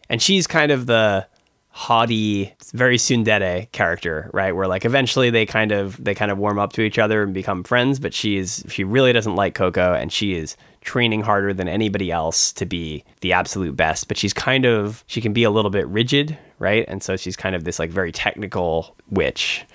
[0.09, 1.27] And she's kind of the
[1.69, 4.57] haughty, very tsundere character, right?
[4.57, 7.35] Where like eventually they kind of they kind of warm up to each other and
[7.35, 11.53] become friends, but she is she really doesn't like Coco and she is training harder
[11.53, 15.45] than anybody else to be the absolute best, but she's kind of she can be
[15.45, 16.87] a little bit rigid, right?
[16.89, 19.67] And so she's kind of this like very technical witch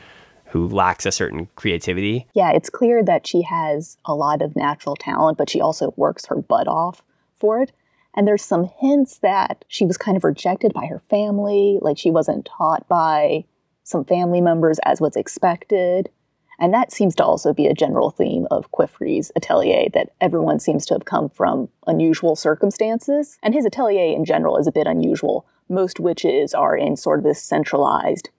[0.48, 2.26] who lacks a certain creativity.
[2.34, 6.26] Yeah, it's clear that she has a lot of natural talent, but she also works
[6.26, 7.04] her butt off
[7.40, 7.72] for it.
[8.16, 12.12] And there's some hints that she was kind of rejected by her family, like she
[12.12, 13.46] wasn't taught by
[13.84, 16.10] some family members as was expected.
[16.58, 20.86] And that seems to also be a general theme of Qifrey's atelier that everyone seems
[20.86, 23.38] to have come from unusual circumstances.
[23.44, 25.46] And his atelier in general is a bit unusual.
[25.68, 28.30] Most witches are in sort of this centralized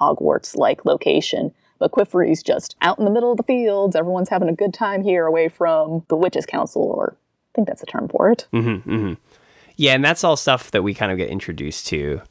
[0.00, 1.52] Hogwarts like location.
[1.78, 3.94] But Qifrey's just out in the middle of the fields.
[3.94, 7.16] Everyone's having a good time here away from the Witches' Council or
[7.56, 8.46] think that's a term for it.
[8.52, 9.14] Mm-hmm, mm-hmm.
[9.76, 12.22] Yeah, and that's all stuff that we kind of get introduced to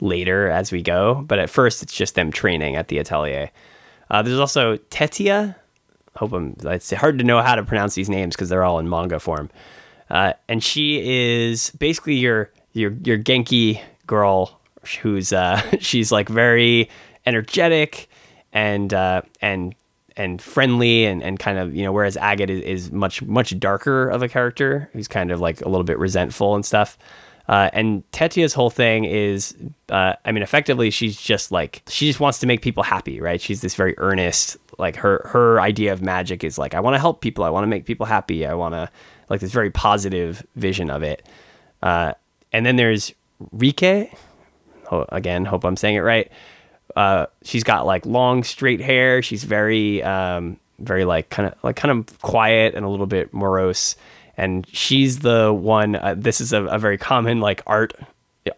[0.00, 1.24] later as we go.
[1.26, 3.50] But at first, it's just them training at the atelier.
[4.10, 5.54] Uh, there's also Tetia.
[6.16, 6.56] Hope I'm.
[6.64, 9.48] It's hard to know how to pronounce these names because they're all in manga form.
[10.10, 14.60] Uh, and she is basically your your your Genki girl
[15.00, 16.90] who's uh, she's like very
[17.24, 18.08] energetic
[18.52, 19.74] and uh, and
[20.16, 24.08] and friendly and, and kind of you know whereas Agate is, is much much darker
[24.08, 26.98] of a character who's kind of like a little bit resentful and stuff.
[27.48, 29.56] Uh, and Tetia's whole thing is,
[29.88, 33.40] uh, I mean, effectively, she's just like she just wants to make people happy, right?
[33.40, 37.00] She's this very earnest, like her her idea of magic is like I want to
[37.00, 38.88] help people, I want to make people happy, I want to
[39.28, 41.26] like this very positive vision of it.
[41.82, 42.14] Uh,
[42.52, 43.12] and then there's
[43.52, 44.16] Rike.
[44.90, 46.30] Oh, again, hope I'm saying it right.
[46.96, 49.22] Uh, she's got like long straight hair.
[49.22, 53.32] She's very, um, very like kind of like kind of quiet and a little bit
[53.32, 53.96] morose
[54.36, 55.96] and she's the one.
[55.96, 57.94] Uh, this is a, a, very common like art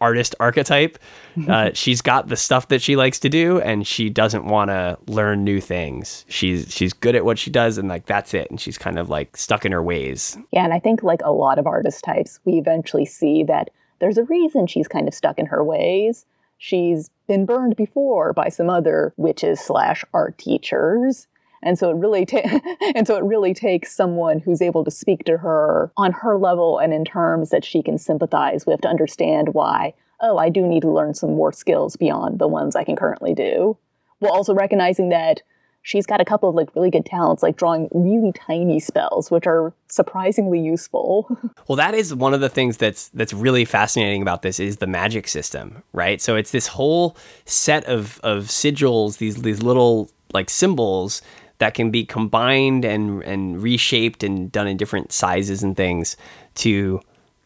[0.01, 0.97] artist archetype.
[1.49, 4.97] Uh, she's got the stuff that she likes to do, and she doesn't want to
[5.07, 6.23] learn new things.
[6.29, 8.49] She's she's good at what she does, and like that's it.
[8.49, 10.37] And she's kind of like stuck in her ways.
[10.53, 13.69] Yeah, and I think like a lot of artist types, we eventually see that
[13.99, 16.25] there's a reason she's kind of stuck in her ways.
[16.57, 21.27] She's been burned before by some other witches slash art teachers.
[21.63, 22.59] And so it really ta-
[22.95, 26.77] and so it really takes someone who's able to speak to her on her level
[26.77, 30.81] and in terms that she can sympathize with to understand why oh i do need
[30.81, 33.77] to learn some more skills beyond the ones i can currently do
[34.19, 35.41] while also recognizing that
[35.85, 39.47] she's got a couple of like really good talents like drawing really tiny spells which
[39.47, 41.27] are surprisingly useful
[41.67, 44.87] well that is one of the things that's that's really fascinating about this is the
[44.87, 50.49] magic system right so it's this whole set of of sigils these these little like
[50.49, 51.21] symbols
[51.59, 56.17] that can be combined and and reshaped and done in different sizes and things
[56.55, 56.99] to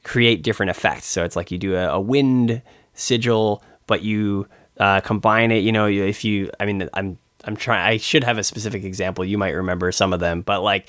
[0.04, 1.06] create different effects.
[1.06, 2.62] So it's like you do a, a wind
[2.94, 4.48] sigil, but you
[4.80, 5.60] uh, combine it.
[5.60, 7.88] You know, if you, I mean, I'm I'm trying.
[7.88, 9.24] I should have a specific example.
[9.24, 10.88] You might remember some of them, but like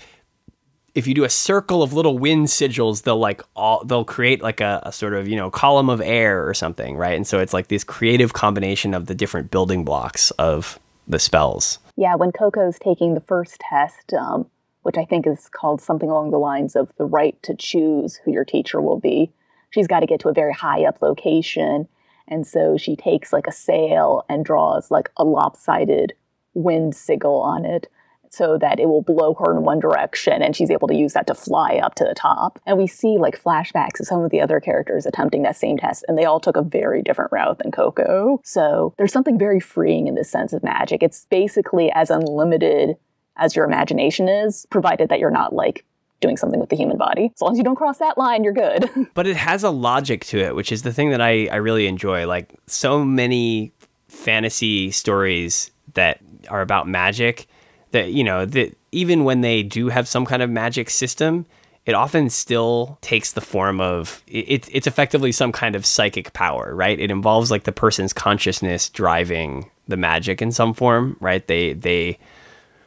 [0.95, 4.61] if you do a circle of little wind sigils, they'll like all they'll create like
[4.61, 7.17] a, a, sort of you know column of air or something, right?
[7.17, 11.79] And so it's like this creative combination of the different building blocks of the spells.
[11.97, 14.47] Yeah, when Coco's taking the first test, um,
[14.83, 18.33] which I think is called something along the lines of the right to choose who
[18.33, 19.31] your teacher will be,
[19.71, 21.89] she's got to get to a very high up location.
[22.29, 26.13] And so she takes like a sail and draws like a lopsided
[26.55, 27.89] wind sigil on it
[28.31, 31.27] so that it will blow her in one direction and she's able to use that
[31.27, 32.61] to fly up to the top.
[32.65, 36.05] And we see like flashbacks of some of the other characters attempting that same test
[36.07, 38.41] and they all took a very different route than Coco.
[38.45, 41.03] So there's something very freeing in this sense of magic.
[41.03, 42.97] It's basically as unlimited
[43.37, 45.85] as your imagination is, provided that you're not like
[46.21, 47.33] doing something with the human body.
[47.35, 48.89] As long as you don't cross that line, you're good.
[49.15, 51.87] but it has a logic to it, which is the thing that I, I really
[51.87, 52.27] enjoy.
[52.27, 53.73] Like so many
[54.09, 57.47] fantasy stories that are about magic
[57.93, 61.47] that you know that even when they do have some kind of magic system
[61.87, 66.75] it often still takes the form of it, it's effectively some kind of psychic power
[66.75, 66.99] right?
[66.99, 71.47] It involves like the person's consciousness driving the magic in some form right?
[71.47, 72.19] They they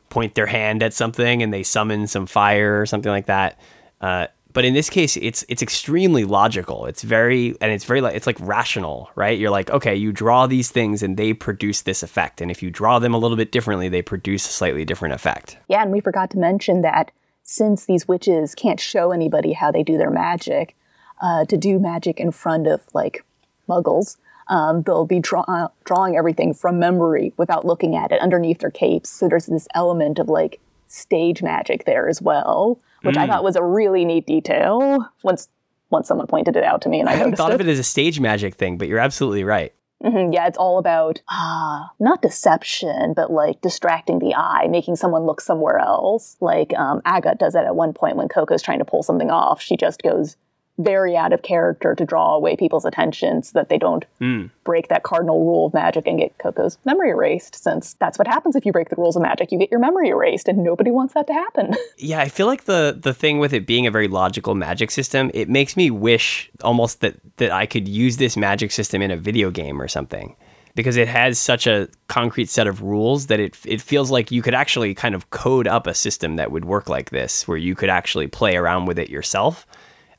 [0.09, 3.59] point their hand at something and they summon some fire or something like that.
[3.99, 6.85] Uh, but in this case it's it's extremely logical.
[6.85, 9.37] It's very and it's very like it's like rational right?
[9.37, 12.41] You're like okay you draw these things and they produce this effect.
[12.41, 15.57] And if you draw them a little bit differently they produce a slightly different effect.
[15.67, 17.11] Yeah and we forgot to mention that
[17.43, 20.75] since these witches can't show anybody how they do their magic
[21.21, 23.25] uh, to do magic in front of like
[23.67, 24.17] muggles
[24.49, 28.21] um, they'll be draw- uh, drawing everything from memory without looking at it.
[28.21, 33.15] Underneath their capes so there's this element of like stage magic there as well which
[33.15, 33.21] mm.
[33.21, 35.49] I thought was a really neat detail once
[35.89, 37.55] once someone pointed it out to me and I, I hadn't thought it.
[37.55, 39.73] of it as a stage magic thing, but you're absolutely right.
[40.03, 40.33] Mm-hmm.
[40.33, 45.39] Yeah, it's all about uh, not deception, but like distracting the eye, making someone look
[45.39, 46.35] somewhere else.
[46.41, 49.61] Like um, Aga does that at one point when Coco's trying to pull something off.
[49.61, 50.35] She just goes
[50.79, 54.49] very out of character to draw away people's attention so that they don't mm.
[54.63, 58.55] break that cardinal rule of magic and get Coco's memory erased, since that's what happens
[58.55, 59.51] if you break the rules of magic.
[59.51, 61.75] You get your memory erased, and nobody wants that to happen.
[61.97, 65.29] yeah, I feel like the the thing with it being a very logical magic system,
[65.33, 69.17] it makes me wish almost that that I could use this magic system in a
[69.17, 70.35] video game or something.
[70.75, 74.41] Because it has such a concrete set of rules that it it feels like you
[74.41, 77.75] could actually kind of code up a system that would work like this, where you
[77.75, 79.67] could actually play around with it yourself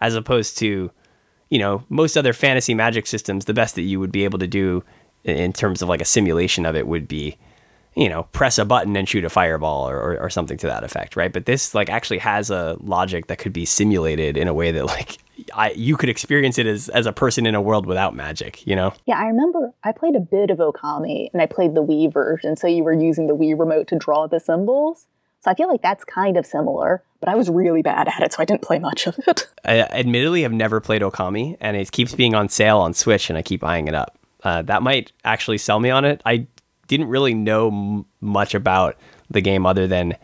[0.00, 0.90] as opposed to
[1.50, 4.46] you know most other fantasy magic systems the best that you would be able to
[4.46, 4.82] do
[5.24, 7.36] in terms of like a simulation of it would be
[7.94, 10.84] you know press a button and shoot a fireball or, or, or, something to that
[10.84, 11.32] effect right?
[11.32, 14.84] But this like actually has a logic that could be simulated in a way that
[14.96, 15.18] like
[15.52, 18.76] I, you could experience it as, as a person in a world without magic you
[18.76, 18.92] know?
[19.06, 22.56] Yeah i remember i played a bit of okami and i played the wii version.
[22.56, 25.06] So you were using the wii remote to draw the symbols
[25.44, 28.32] so I feel like that's kind of similar, but I was really bad at it,
[28.32, 29.46] so I didn't play much of it.
[29.64, 33.36] I admittedly have never played Okami, and it keeps being on sale on Switch, and
[33.36, 34.18] I keep eyeing it up.
[34.42, 36.22] Uh, that might actually sell me on it.
[36.24, 36.46] I
[36.86, 38.96] didn't really know m- much about
[39.28, 40.16] the game other than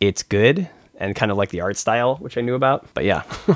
[0.00, 2.86] it's good and kind of like the art style, which I knew about.
[2.92, 3.22] But yeah.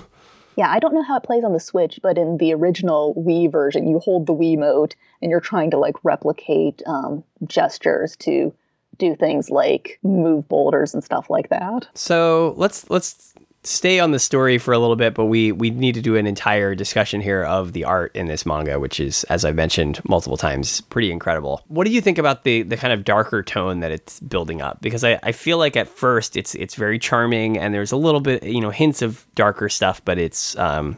[0.55, 3.51] Yeah, I don't know how it plays on the Switch, but in the original Wii
[3.51, 8.53] version, you hold the Wiimote and you're trying to like replicate um, gestures to
[9.03, 11.89] do things like move boulders and stuff like that.
[11.95, 13.35] So let's let's
[13.65, 16.27] stay on the story for a little bit, but we we need to do an
[16.27, 20.37] entire discussion here of the art in this manga, which is, as I've mentioned multiple
[20.37, 21.63] times, pretty incredible.
[21.69, 24.81] What do you think about the the kind of darker tone that it's building up?
[24.81, 28.21] Because I, I feel like at first it's it's very charming and there's a little
[28.21, 30.97] bit you know hints of darker stuff, but it's um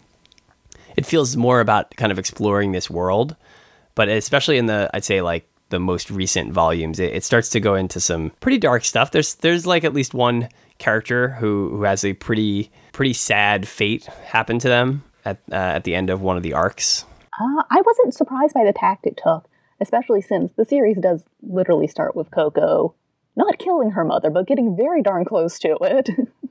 [0.97, 3.35] it feels more about kind of exploring this world.
[3.95, 7.61] But especially in the I'd say like the most recent volumes, it, it starts to
[7.61, 9.11] go into some pretty dark stuff.
[9.11, 10.49] There's there's like at least one
[10.79, 15.85] character who who has a pretty pretty sad fate happen to them at uh, at
[15.85, 17.05] the end of one of the arcs.
[17.41, 19.49] Uh, I wasn't surprised by the tact it took,
[19.81, 22.95] especially since the series does literally start with Coco
[23.37, 26.09] not killing her mother, but getting very darn close to it.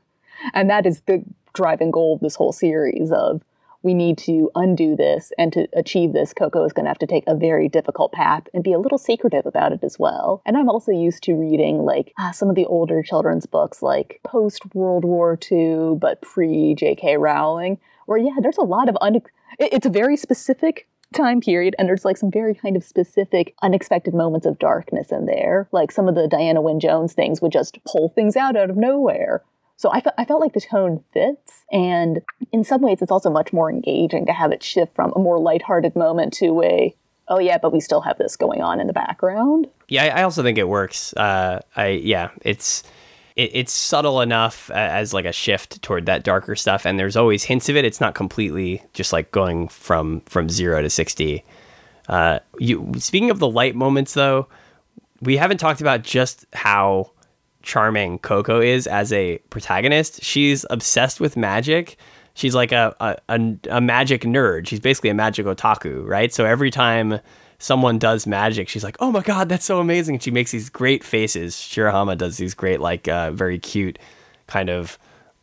[0.53, 1.23] and that is the
[1.53, 3.41] driving goal of this whole series of
[3.83, 7.07] we need to undo this and to achieve this coco is going to have to
[7.07, 10.41] take a very difficult path and be a little secretive about it as well.
[10.45, 14.19] And i'm also used to reading like ah, some of the older children's books like
[14.23, 19.21] post world war ii but pre jk rowling where yeah there's a lot of un-
[19.59, 24.13] it's a very specific time period and there's like some very kind of specific unexpected
[24.13, 25.69] moments of darkness in there.
[25.71, 28.77] Like some of the diana wynne jones things would just pull things out out of
[28.77, 29.43] nowhere
[29.83, 31.65] so I, fe- I felt like the tone fits.
[31.69, 32.21] And
[32.53, 35.37] in some ways, it's also much more engaging to have it shift from a more
[35.37, 36.95] lighthearted moment to a,
[37.27, 39.67] oh yeah, but we still have this going on in the background.
[39.89, 41.11] Yeah, I also think it works.
[41.17, 42.83] Uh, I yeah, it's
[43.35, 47.67] it's subtle enough as like a shift toward that darker stuff, and there's always hints
[47.67, 47.83] of it.
[47.83, 51.43] It's not completely just like going from from zero to sixty.
[52.07, 54.47] Uh, you speaking of the light moments though,
[55.19, 57.11] we haven't talked about just how
[57.63, 60.23] charming Coco is as a protagonist.
[60.23, 61.97] She's obsessed with magic.
[62.35, 64.67] She's like a, a, a, a, magic nerd.
[64.67, 66.33] She's basically a magic otaku, right?
[66.33, 67.19] So every time
[67.59, 70.19] someone does magic, she's like, oh my God, that's so amazing.
[70.19, 71.55] she makes these great faces.
[71.55, 73.99] Shirahama does these great, like, uh, very cute
[74.47, 74.97] kind of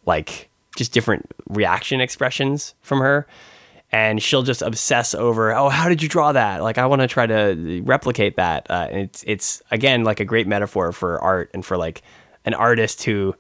[0.04, 3.26] like just different reaction expressions from her.
[3.92, 6.62] And she'll just obsess over, oh, how did you draw that?
[6.62, 8.70] Like, I want to try to replicate that.
[8.70, 12.03] Uh, it's, it's again like a great metaphor for art and for like
[12.44, 13.35] an artist who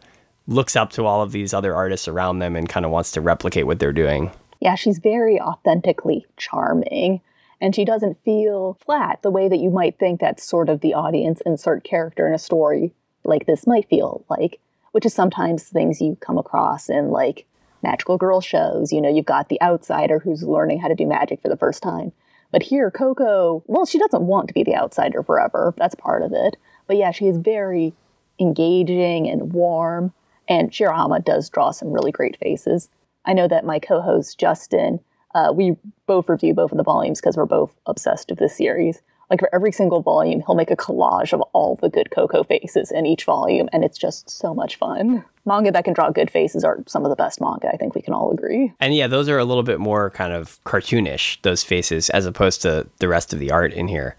[0.48, 3.20] looks up to all of these other artists around them and kind of wants to
[3.20, 4.32] replicate what they're doing.
[4.60, 7.20] Yeah, she's very authentically charming.
[7.60, 10.94] And she doesn't feel flat the way that you might think that sort of the
[10.94, 14.60] audience insert character in a story like this might feel like,
[14.92, 17.46] which is sometimes things you come across in like
[17.82, 18.92] magical girl shows.
[18.92, 21.82] You know, you've got the outsider who's learning how to do magic for the first
[21.82, 22.12] time.
[22.52, 25.74] But here, Coco, well, she doesn't want to be the outsider forever.
[25.76, 26.56] That's part of it.
[26.86, 27.94] But yeah, she is very
[28.40, 30.12] engaging and warm.
[30.48, 32.88] And Shirahama does draw some really great faces.
[33.24, 35.00] I know that my co host, Justin,
[35.34, 39.00] uh, we both review both of the volumes because we're both obsessed with this series.
[39.30, 42.90] Like for every single volume, he'll make a collage of all the good Coco faces
[42.90, 45.24] in each volume, and it's just so much fun.
[45.46, 48.02] Manga that can draw good faces are some of the best manga, I think we
[48.02, 48.72] can all agree.
[48.80, 52.60] And yeah, those are a little bit more kind of cartoonish, those faces, as opposed
[52.62, 54.16] to the rest of the art in here.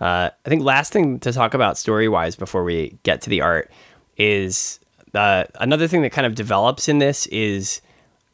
[0.00, 3.40] Uh, I think last thing to talk about story wise before we get to the
[3.40, 3.70] art
[4.16, 4.80] is
[5.14, 7.80] uh, another thing that kind of develops in this is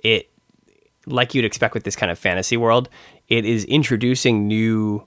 [0.01, 0.29] it,
[1.07, 2.89] like you'd expect with this kind of fantasy world,
[3.29, 5.07] it is introducing new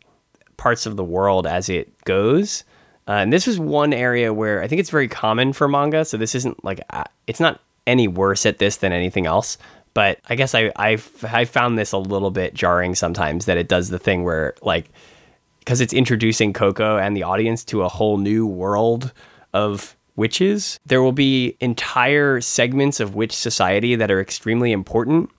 [0.57, 2.63] parts of the world as it goes.
[3.07, 6.03] Uh, and this is one area where I think it's very common for manga.
[6.03, 9.57] So this isn't like uh, it's not any worse at this than anything else.
[9.93, 13.67] But I guess I I've I found this a little bit jarring sometimes that it
[13.67, 14.89] does the thing where like
[15.59, 19.11] because it's introducing Coco and the audience to a whole new world
[19.53, 20.79] of witches.
[20.85, 25.29] There will be entire segments of witch society that are extremely important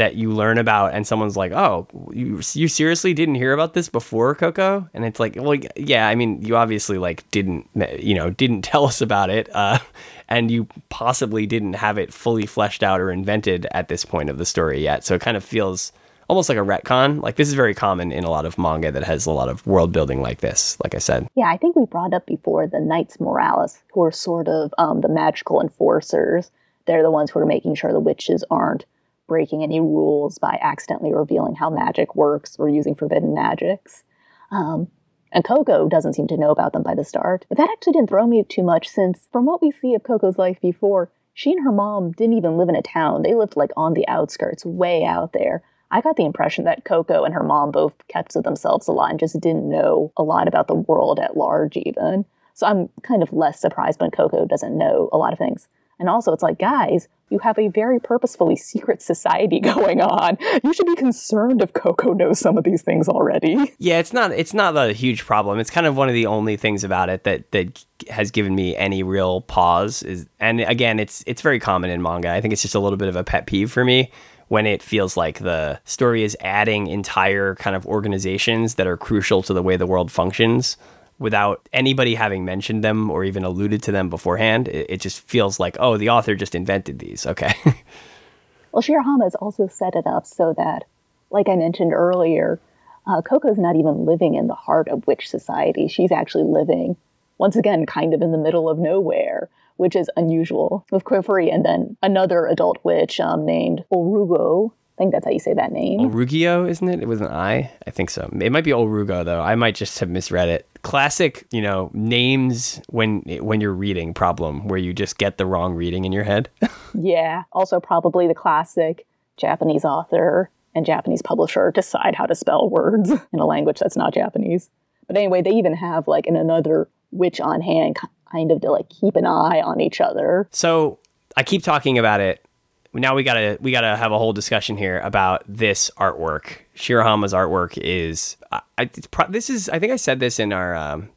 [0.00, 3.90] that you learn about and someone's like, "Oh, you you seriously didn't hear about this
[3.90, 8.30] before Coco?" And it's like, "Well, yeah, I mean, you obviously like didn't you know,
[8.30, 9.78] didn't tell us about it uh,
[10.26, 14.38] and you possibly didn't have it fully fleshed out or invented at this point of
[14.38, 15.92] the story yet." So it kind of feels
[16.30, 17.20] almost like a retcon.
[17.22, 19.66] Like this is very common in a lot of manga that has a lot of
[19.66, 20.78] world building like this.
[20.82, 24.12] Like I said, yeah, I think we brought up before the Knights Moralis, who are
[24.12, 26.50] sort of um, the magical enforcers.
[26.86, 28.86] They're the ones who are making sure the witches aren't
[29.30, 34.02] breaking any rules by accidentally revealing how magic works or using forbidden magics.
[34.50, 34.88] Um,
[35.30, 37.46] and Coco doesn't seem to know about them by the start.
[37.48, 40.36] But that actually didn't throw me too much since, from what we see of Coco's
[40.36, 43.22] life before, she and her mom didn't even live in a town.
[43.22, 45.62] They lived like on the outskirts, way out there.
[45.92, 49.10] I got the impression that Coco and her mom both kept to themselves a lot
[49.10, 52.24] and just didn't know a lot about the world at large, even.
[52.54, 55.68] So I'm kind of less surprised when Coco doesn't know a lot of things.
[56.00, 60.36] And also, it's like, guys, you have a very purposefully secret society going on.
[60.62, 63.74] You should be concerned if Coco knows some of these things already.
[63.82, 65.58] Yeah, it's not it's not a huge problem.
[65.58, 68.76] It's kind of one of the only things about it that that has given me
[68.76, 72.30] any real pause is and again, it's it's very common in manga.
[72.30, 74.10] I think it's just a little bit of a pet peeve for me
[74.48, 79.42] when it feels like the story is adding entire kind of organizations that are crucial
[79.44, 80.76] to the way the world functions
[81.20, 84.66] without anybody having mentioned them or even alluded to them beforehand.
[84.66, 87.26] It, it just feels like, oh, the author just invented these.
[87.26, 87.52] Okay.
[88.72, 90.84] well, Shirahama has also set it up so that,
[91.30, 92.58] like I mentioned earlier,
[93.06, 95.86] uh, Coco's not even living in the heart of witch society.
[95.86, 96.96] She's actually living,
[97.38, 101.64] once again, kind of in the middle of nowhere, which is unusual with Qifrey and
[101.64, 106.00] then another adult witch um, named Orugo, I think that's how you say that name.
[106.00, 107.00] Orugio, isn't it?
[107.00, 107.70] It was an I.
[107.86, 108.30] I think so.
[108.38, 109.40] It might be Orugo though.
[109.40, 110.66] I might just have misread it.
[110.82, 115.74] Classic, you know, names when when you're reading problem where you just get the wrong
[115.74, 116.48] reading in your head.
[116.94, 117.44] yeah.
[117.52, 119.06] Also, probably the classic
[119.36, 124.14] Japanese author and Japanese publisher decide how to spell words in a language that's not
[124.14, 124.70] Japanese.
[125.06, 127.96] But anyway, they even have like in another witch on hand
[128.30, 130.48] kind of to like keep an eye on each other.
[130.52, 130.98] So
[131.36, 132.44] I keep talking about it
[132.92, 136.58] now we gotta we gotta have a whole discussion here about this artwork.
[136.76, 141.08] Shirahama's artwork is I, pro- this is I think I said this in our um,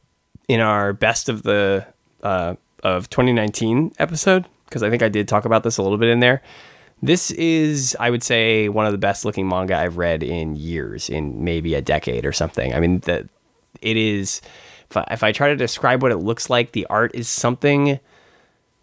[0.48, 1.86] in our best of the
[2.22, 6.10] uh, of 2019 episode because I think I did talk about this a little bit
[6.10, 6.44] in there.
[7.02, 11.10] This is I would say one of the best looking manga I've read in years,
[11.10, 12.74] in maybe a decade or something.
[12.74, 13.28] I mean that
[13.82, 14.42] it is.
[14.90, 18.00] If I, if I try to describe what it looks like, the art is something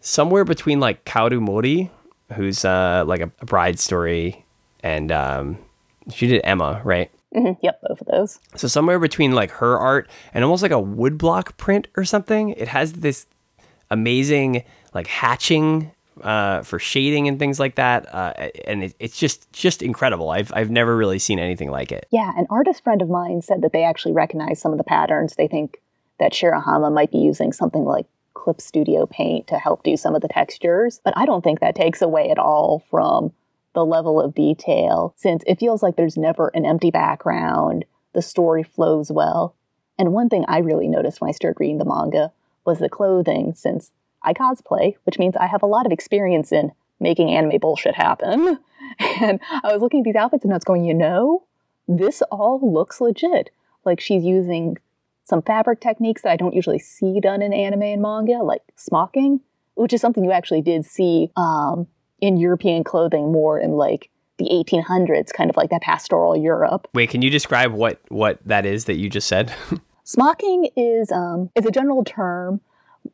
[0.01, 1.89] somewhere between like Kaoru Mori
[2.33, 4.45] who's uh, like a, a, bride story,
[4.83, 5.57] and um,
[6.13, 7.11] she did Emma, right?
[7.35, 7.59] Mm-hmm.
[7.61, 8.39] Yep, both of those.
[8.55, 12.67] So somewhere between like her art and almost like a woodblock print or something, it
[12.67, 13.25] has this
[13.89, 14.63] amazing
[14.93, 18.33] like hatching uh, for shading and things like that, uh,
[18.65, 20.29] and it, it's just just incredible.
[20.29, 22.07] I've I've never really seen anything like it.
[22.11, 25.35] Yeah, an artist friend of mine said that they actually recognize some of the patterns.
[25.35, 25.81] They think
[26.19, 28.05] that Shirahama might be using something like
[28.41, 30.99] Clip Studio Paint to help do some of the textures.
[31.05, 33.33] But I don't think that takes away at all from
[33.73, 38.63] the level of detail, since it feels like there's never an empty background, the story
[38.63, 39.55] flows well.
[39.97, 42.31] And one thing I really noticed when I started reading the manga
[42.65, 43.91] was the clothing, since
[44.23, 48.59] I cosplay, which means I have a lot of experience in making anime bullshit happen.
[49.21, 51.43] And I was looking at these outfits and I was going, you know,
[51.87, 53.49] this all looks legit.
[53.85, 54.77] Like she's using
[55.23, 59.39] some fabric techniques that I don't usually see done in anime and manga, like smocking,
[59.75, 61.87] which is something you actually did see um,
[62.19, 66.87] in European clothing more in like the 1800s, kind of like that pastoral Europe.
[66.93, 69.53] Wait, can you describe what what that is that you just said?
[70.03, 72.61] smocking is um, is a general term,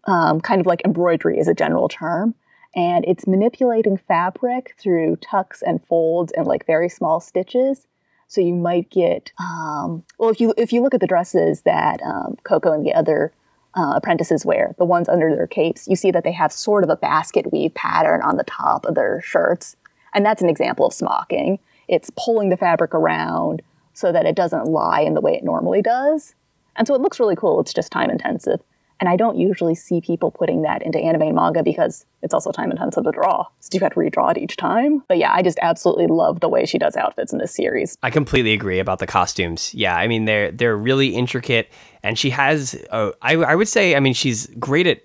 [0.06, 2.34] um, kind of like embroidery is a general term,
[2.76, 7.88] and it's manipulating fabric through tucks and folds and like very small stitches
[8.28, 12.02] so you might get um, well if you if you look at the dresses that
[12.04, 13.32] um, Coco and the other
[13.76, 16.90] uh, apprentices wear, the ones under their capes, you see that they have sort of
[16.90, 19.76] a basket weave pattern on the top of their shirts,
[20.14, 21.60] and that's an example of smocking.
[21.88, 23.62] It's pulling the fabric around
[23.94, 26.34] so that it doesn't lie in the way it normally does,
[26.76, 27.60] and so it looks really cool.
[27.62, 28.62] It's just time intensive.
[29.00, 32.52] And I don't usually see people putting that into anime and manga because it's also
[32.52, 33.46] time intensive to draw.
[33.60, 35.04] So you have to redraw it each time.
[35.08, 37.98] But yeah, I just absolutely love the way she does outfits in this series.
[38.02, 39.74] I completely agree about the costumes.
[39.74, 41.72] Yeah, I mean they're they're really intricate,
[42.04, 42.76] and she has.
[42.90, 45.02] Uh, I I would say, I mean, she's great at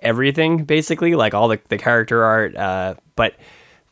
[0.00, 2.56] everything basically, like all the the character art.
[2.56, 3.34] Uh, but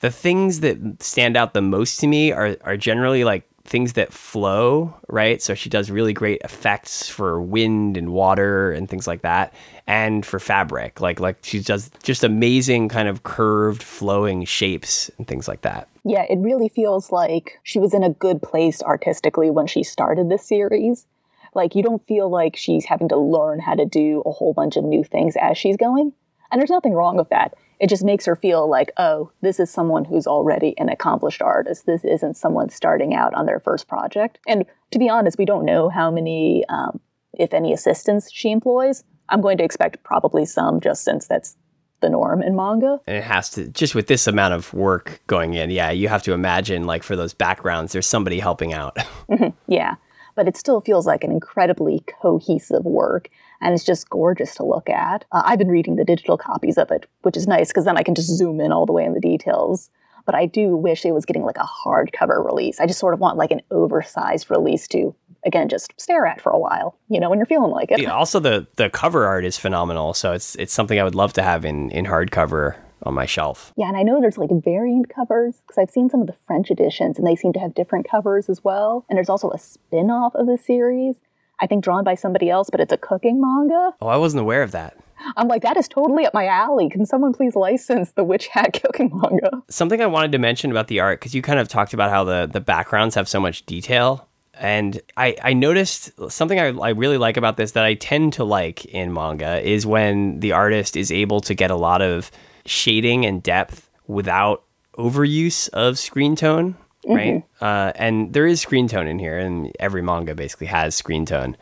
[0.00, 4.12] the things that stand out the most to me are are generally like things that
[4.12, 5.42] flow, right?
[5.42, 9.52] So she does really great effects for wind and water and things like that,
[9.86, 11.00] and for fabric.
[11.00, 15.88] Like like she does just amazing kind of curved, flowing shapes and things like that.
[16.04, 20.28] Yeah, it really feels like she was in a good place artistically when she started
[20.28, 21.06] this series.
[21.54, 24.76] Like you don't feel like she's having to learn how to do a whole bunch
[24.76, 26.12] of new things as she's going.
[26.50, 29.70] And there's nothing wrong with that it just makes her feel like, oh, this is
[29.70, 31.86] someone who's already an accomplished artist.
[31.86, 34.38] This isn't someone starting out on their first project.
[34.46, 37.00] And to be honest, we don't know how many, um,
[37.34, 39.04] if any, assistants she employs.
[39.28, 41.56] I'm going to expect probably some, just since that's
[42.00, 43.00] the norm in manga.
[43.06, 46.22] And it has to, just with this amount of work going in, yeah, you have
[46.24, 48.96] to imagine, like, for those backgrounds, there's somebody helping out.
[49.28, 49.96] mm-hmm, yeah.
[50.34, 53.28] But it still feels like an incredibly cohesive work
[53.60, 55.24] and it's just gorgeous to look at.
[55.32, 58.02] Uh, I've been reading the digital copies of it, which is nice because then I
[58.02, 59.90] can just zoom in all the way in the details.
[60.24, 62.80] But I do wish it was getting like a hardcover release.
[62.80, 66.50] I just sort of want like an oversized release to again just stare at for
[66.50, 68.00] a while, you know, when you're feeling like it.
[68.00, 71.32] Yeah, also the the cover art is phenomenal, so it's it's something I would love
[71.34, 73.72] to have in in hardcover on my shelf.
[73.76, 76.70] Yeah, and I know there's like variant covers because I've seen some of the French
[76.70, 79.04] editions and they seem to have different covers as well.
[79.08, 81.16] And there's also a spin off of the series,
[81.60, 83.94] I think drawn by somebody else, but it's a cooking manga.
[84.00, 84.98] Oh, I wasn't aware of that.
[85.36, 86.90] I'm like, that is totally up my alley.
[86.90, 89.50] Can someone please license the Witch Hat cooking manga?
[89.68, 92.24] Something I wanted to mention about the art, because you kind of talked about how
[92.24, 94.28] the, the backgrounds have so much detail.
[94.58, 98.44] And I, I noticed something I, I really like about this that I tend to
[98.44, 102.30] like in manga is when the artist is able to get a lot of
[102.64, 104.62] shading and depth without
[104.96, 106.76] overuse of screen tone,
[107.14, 107.44] right?
[107.60, 111.56] Uh, and there is screen tone in here, and every manga basically has screen tone.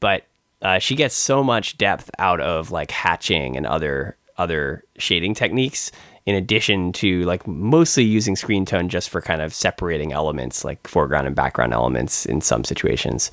[0.00, 0.24] But
[0.62, 5.90] uh, she gets so much depth out of like hatching and other other shading techniques
[6.24, 10.86] in addition to like mostly using screen tone just for kind of separating elements like
[10.86, 13.32] foreground and background elements in some situations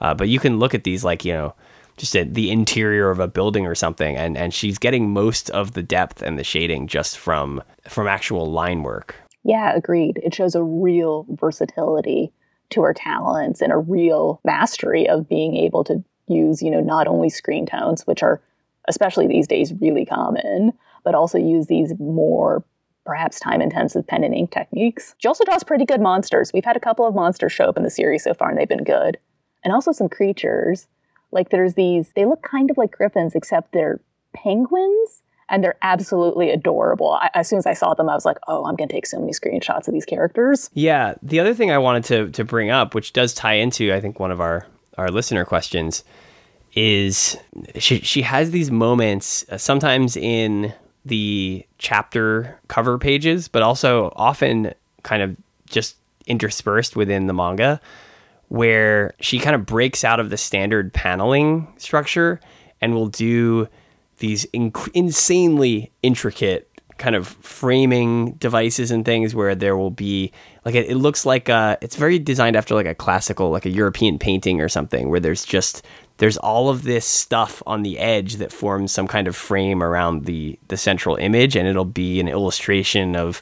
[0.00, 1.54] uh, but you can look at these like you know
[1.98, 5.72] just at the interior of a building or something and and she's getting most of
[5.72, 9.16] the depth and the shading just from from actual line work
[9.48, 10.20] Yeah, agreed.
[10.22, 12.30] It shows a real versatility
[12.68, 17.06] to her talents and a real mastery of being able to use, you know, not
[17.06, 18.42] only screen tones, which are
[18.88, 22.62] especially these days really common, but also use these more
[23.06, 25.14] perhaps time intensive pen and ink techniques.
[25.16, 26.52] She also draws pretty good monsters.
[26.52, 28.68] We've had a couple of monsters show up in the series so far and they've
[28.68, 29.16] been good.
[29.64, 30.88] And also some creatures.
[31.32, 34.00] Like there's these, they look kind of like griffins, except they're
[34.34, 37.12] penguins and they're absolutely adorable.
[37.12, 39.06] I, as soon as I saw them, I was like, oh, I'm going to take
[39.06, 40.70] so many screenshots of these characters.
[40.74, 44.00] Yeah, the other thing I wanted to to bring up, which does tie into I
[44.00, 46.04] think one of our our listener questions,
[46.74, 47.36] is
[47.78, 50.72] she she has these moments uh, sometimes in
[51.04, 55.36] the chapter cover pages, but also often kind of
[55.68, 55.96] just
[56.26, 57.80] interspersed within the manga,
[58.48, 62.40] where she kind of breaks out of the standard paneling structure
[62.80, 63.66] and will do
[64.18, 70.32] these inc- insanely intricate kind of framing devices and things where there will be
[70.64, 73.70] like it, it looks like uh it's very designed after like a classical like a
[73.70, 75.84] european painting or something where there's just
[76.16, 80.24] there's all of this stuff on the edge that forms some kind of frame around
[80.24, 83.40] the the central image and it'll be an illustration of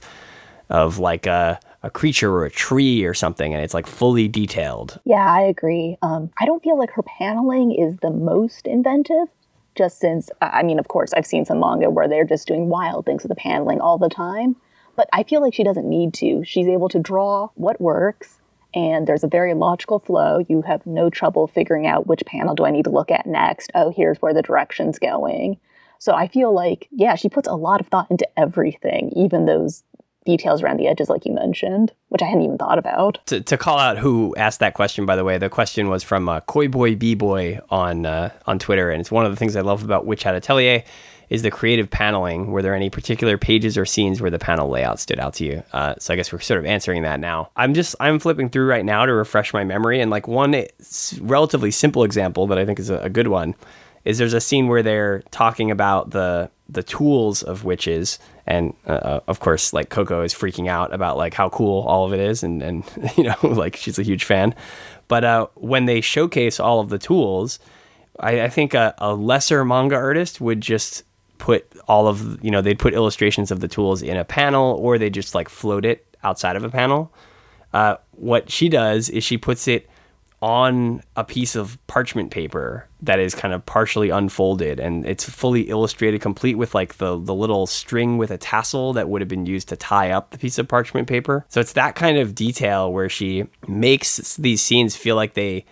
[0.68, 5.00] of like a a creature or a tree or something and it's like fully detailed
[5.04, 5.96] Yeah, I agree.
[6.02, 9.28] Um, I don't feel like her paneling is the most inventive,
[9.76, 13.06] just since, I mean, of course, I've seen some manga where they're just doing wild
[13.06, 14.56] things with the paneling all the time,
[14.96, 16.42] but I feel like she doesn't need to.
[16.44, 18.40] She's able to draw what works,
[18.74, 20.44] and there's a very logical flow.
[20.48, 23.70] You have no trouble figuring out which panel do I need to look at next.
[23.74, 25.58] Oh, here's where the direction's going.
[25.98, 29.82] So I feel like, yeah, she puts a lot of thought into everything, even those
[30.26, 33.24] details around the edges, like you mentioned, which I hadn't even thought about.
[33.26, 36.28] to, to call out who asked that question, by the way, the question was from
[36.28, 39.56] uh, Koi Boy B Boy on uh, on Twitter, and it's one of the things
[39.56, 40.84] I love about Witch Hat Atelier
[41.28, 42.52] is the creative paneling.
[42.52, 45.62] Were there any particular pages or scenes where the panel layout stood out to you?
[45.72, 47.50] Uh, so I guess we're sort of answering that now.
[47.56, 50.66] I'm just I'm flipping through right now to refresh my memory, and like one
[51.20, 53.54] relatively simple example that I think is a, a good one
[54.04, 58.18] is there's a scene where they're talking about the the tools of witches.
[58.46, 62.12] And uh, of course like coco is freaking out about like how cool all of
[62.12, 62.42] it is.
[62.42, 62.84] And and
[63.16, 64.54] you know like she's a huge fan.
[65.08, 67.58] But uh, when they showcase all of the tools
[68.20, 71.02] i, I think a, a lesser manga artist would just
[71.38, 74.98] put all of you know they'd put illustrations of the tools in a panel or
[74.98, 77.12] they just like float it outside of a panel.
[77.72, 79.88] Uh, what she does is she puts it
[80.46, 85.62] on a piece of parchment paper that is kind of partially unfolded and it's fully
[85.62, 89.44] illustrated complete with like the the little string with a tassel that would have been
[89.44, 91.44] used to tie up the piece of parchment paper.
[91.48, 95.64] So it's that kind of detail where she makes these scenes feel like they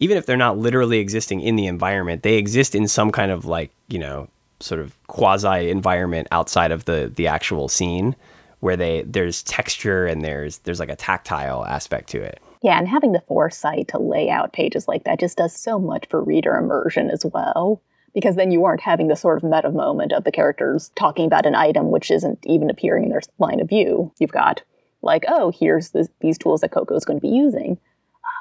[0.00, 3.44] even if they're not literally existing in the environment they exist in some kind of
[3.44, 4.26] like you know
[4.58, 8.16] sort of quasi environment outside of the the actual scene
[8.60, 12.88] where they there's texture and there's there's like a tactile aspect to it Yeah, and
[12.88, 16.56] having the foresight to lay out pages like that just does so much for reader
[16.56, 17.82] immersion as well.
[18.14, 21.44] Because then you aren't having the sort of meta moment of the characters talking about
[21.44, 24.10] an item which isn't even appearing in their line of view.
[24.18, 24.62] You've got,
[25.02, 27.76] like, oh, here's this, these tools that Coco is going to be using.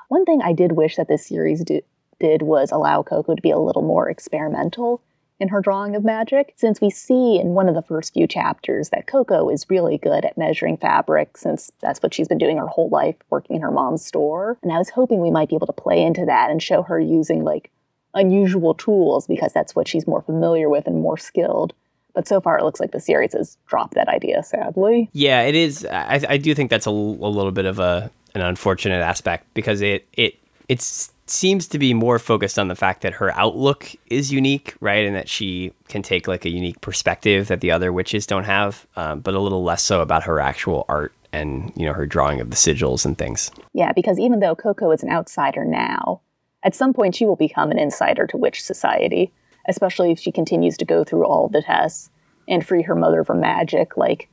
[0.07, 1.84] One thing I did wish that this series di-
[2.21, 5.01] did was allow Coco to be a little more experimental
[5.43, 8.89] in her drawing of magic, since we see in one of the first few chapters
[8.89, 12.65] that Coco is really good at measuring fabric, since that's what she's been doing her
[12.65, 14.57] whole life, working in her mom's store.
[14.63, 16.97] And I was hoping we might be able to play into that and show her
[16.97, 17.69] using like
[18.13, 21.73] unusual tools because that's what she's more familiar with and more skilled.
[22.15, 25.09] But so far, it looks like the series has dropped that idea, sadly.
[25.11, 25.85] Yeah, it is.
[25.85, 29.81] I, I do think that's a, a little bit of a an unfortunate aspect because
[29.81, 30.39] it it
[30.69, 35.05] it's seems to be more focused on the fact that her outlook is unique, right?
[35.05, 38.86] And that she can take like a unique perspective that the other witches don't have,
[38.95, 42.41] um, but a little less so about her actual art and, you know, her drawing
[42.41, 43.51] of the sigils and things.
[43.74, 46.21] Yeah, because even though Coco is an outsider now,
[46.63, 49.32] at some point she will become an insider to witch society,
[49.67, 52.09] especially if she continues to go through all the tests
[52.47, 53.95] and free her mother from magic.
[53.95, 54.30] Like,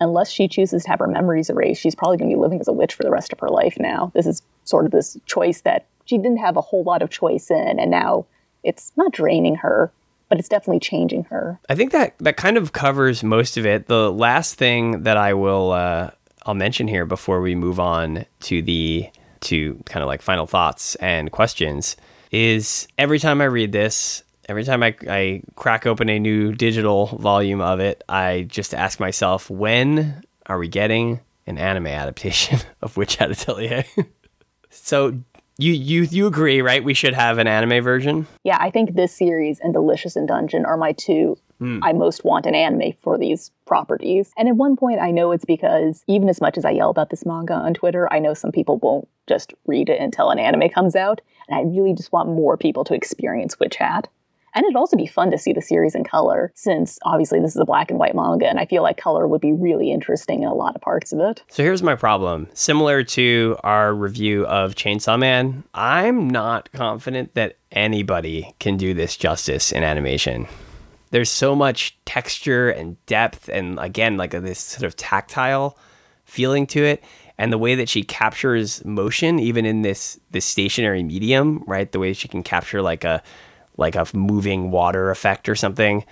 [0.00, 2.68] unless she chooses to have her memories erased, she's probably going to be living as
[2.68, 4.10] a witch for the rest of her life now.
[4.14, 7.50] This is sort of this choice that she didn't have a whole lot of choice
[7.50, 8.26] in, and now
[8.62, 9.90] it's not draining her,
[10.28, 11.58] but it's definitely changing her.
[11.68, 13.86] I think that that kind of covers most of it.
[13.86, 16.10] The last thing that I will uh,
[16.44, 19.08] I'll mention here before we move on to the
[19.42, 21.96] to kind of like final thoughts and questions
[22.30, 27.06] is every time I read this, every time I, I crack open a new digital
[27.06, 32.96] volume of it, I just ask myself, when are we getting an anime adaptation of
[32.96, 33.84] Witch Hat Atelier?
[34.70, 35.18] so
[35.58, 36.82] you you you agree, right?
[36.82, 38.26] We should have an anime version.
[38.44, 41.80] Yeah, I think this series and Delicious in Dungeon are my two mm.
[41.82, 44.32] I most want an anime for these properties.
[44.36, 47.10] And at one point, I know it's because even as much as I yell about
[47.10, 50.68] this manga on Twitter, I know some people won't just read it until an anime
[50.68, 51.20] comes out.
[51.48, 54.08] And I really just want more people to experience Witch Hat.
[54.54, 57.60] And it'd also be fun to see the series in color, since obviously this is
[57.60, 60.48] a black and white manga, and I feel like color would be really interesting in
[60.48, 61.42] a lot of parts of it.
[61.48, 62.48] So here's my problem.
[62.52, 69.16] Similar to our review of Chainsaw Man, I'm not confident that anybody can do this
[69.16, 70.46] justice in animation.
[71.10, 75.76] There's so much texture and depth, and again, like this sort of tactile
[76.24, 77.02] feeling to it
[77.38, 81.98] and the way that she captures motion even in this this stationary medium right the
[81.98, 83.22] way she can capture like a
[83.76, 86.04] like a moving water effect or something.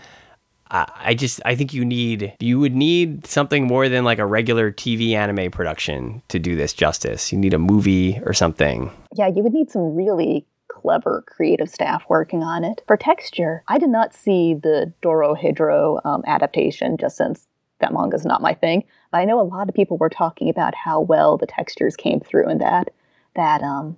[0.72, 4.70] I just I think you need you would need something more than like a regular
[4.70, 7.32] TV anime production to do this justice.
[7.32, 8.92] You need a movie or something.
[9.16, 12.82] Yeah, you would need some really clever creative staff working on it.
[12.86, 17.48] For texture, I did not see the Dorohedoro um, adaptation just since
[17.80, 18.84] that manga is not my thing.
[19.10, 22.20] But I know a lot of people were talking about how well the textures came
[22.20, 22.90] through in that.
[23.34, 23.96] That um,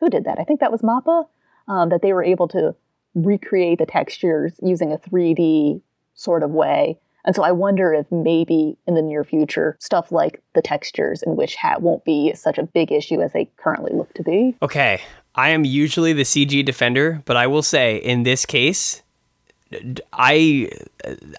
[0.00, 0.38] who did that?
[0.38, 1.26] I think that was Mappa.
[1.66, 2.74] Um, that they were able to
[3.14, 5.80] recreate the textures using a 3D
[6.14, 6.98] sort of way.
[7.24, 11.36] And so I wonder if maybe in the near future, stuff like the textures in
[11.36, 14.56] Witch Hat won't be such a big issue as they currently look to be.
[14.62, 15.00] Okay.
[15.34, 19.02] I am usually the CG defender, but I will say in this case,
[20.12, 20.70] I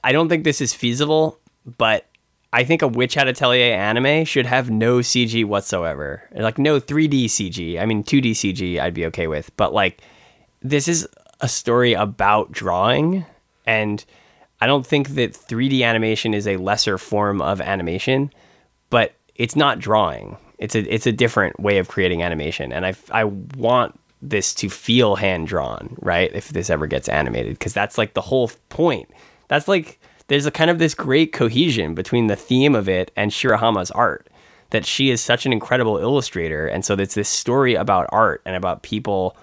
[0.04, 1.40] I don't think this is feasible,
[1.78, 2.06] but
[2.54, 6.24] I think a Witch Hat Atelier anime should have no CG whatsoever.
[6.34, 7.80] Like no 3D CG.
[7.80, 10.02] I mean 2D CG I'd be okay with, but like
[10.62, 11.08] this is
[11.42, 13.26] a story about drawing
[13.66, 14.06] and
[14.62, 18.32] I don't think that 3D animation is a lesser form of animation,
[18.92, 20.38] but it's not drawing.
[20.60, 24.70] It's a it's a different way of creating animation and I I want this to
[24.70, 26.32] feel hand drawn, right?
[26.34, 29.10] If this ever gets animated because that's like the whole point.
[29.48, 33.32] That's like there's a kind of this great cohesion between the theme of it and
[33.32, 34.28] Shirahama's art
[34.70, 38.56] that she is such an incredible illustrator and so it's this story about art and
[38.56, 39.36] about people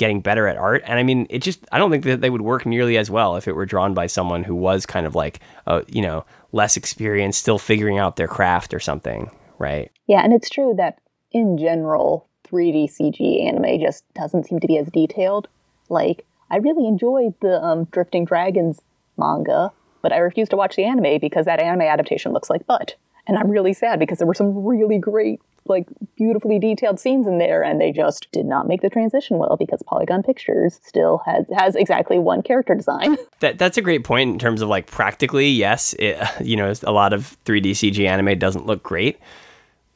[0.00, 0.82] getting better at art.
[0.86, 3.36] And I mean, it just, I don't think that they would work nearly as well
[3.36, 6.78] if it were drawn by someone who was kind of like, uh, you know, less
[6.78, 9.92] experienced, still figuring out their craft or something, right?
[10.06, 10.22] Yeah.
[10.22, 10.98] And it's true that
[11.32, 15.48] in general, 3D CG anime just doesn't seem to be as detailed.
[15.90, 18.80] Like, I really enjoyed the um, Drifting Dragons
[19.18, 19.70] manga,
[20.00, 22.96] but I refuse to watch the anime because that anime adaptation looks like butt.
[23.26, 27.38] And I'm really sad because there were some really great like beautifully detailed scenes in
[27.38, 31.46] there and they just did not make the transition well because Polygon Pictures still has
[31.56, 33.16] has exactly one character design.
[33.40, 36.92] That that's a great point in terms of like practically, yes, it, you know, a
[36.92, 39.18] lot of 3D CG anime doesn't look great.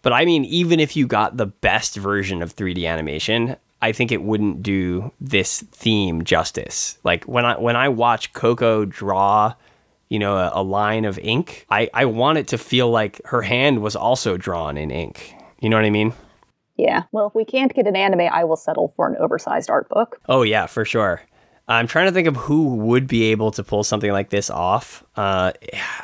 [0.01, 4.13] But I mean, even if you got the best version of 3D animation, I think
[4.13, 6.97] it wouldn't do this theme justice.
[7.05, 9.55] Like when I when I watch Coco draw
[10.09, 11.67] you know, a, a, line of ink.
[11.71, 15.35] I, I want it to feel like her hand was also drawn in ink.
[15.61, 16.13] You know what I mean?
[16.77, 17.05] Yeah.
[17.13, 20.21] Well, if we can't get an anime, I will settle for an oversized art book.
[20.29, 21.23] Oh, yeah, for sure.
[21.69, 25.05] I'm trying to think of who would be able to pull something like this off.
[25.17, 25.53] Uh,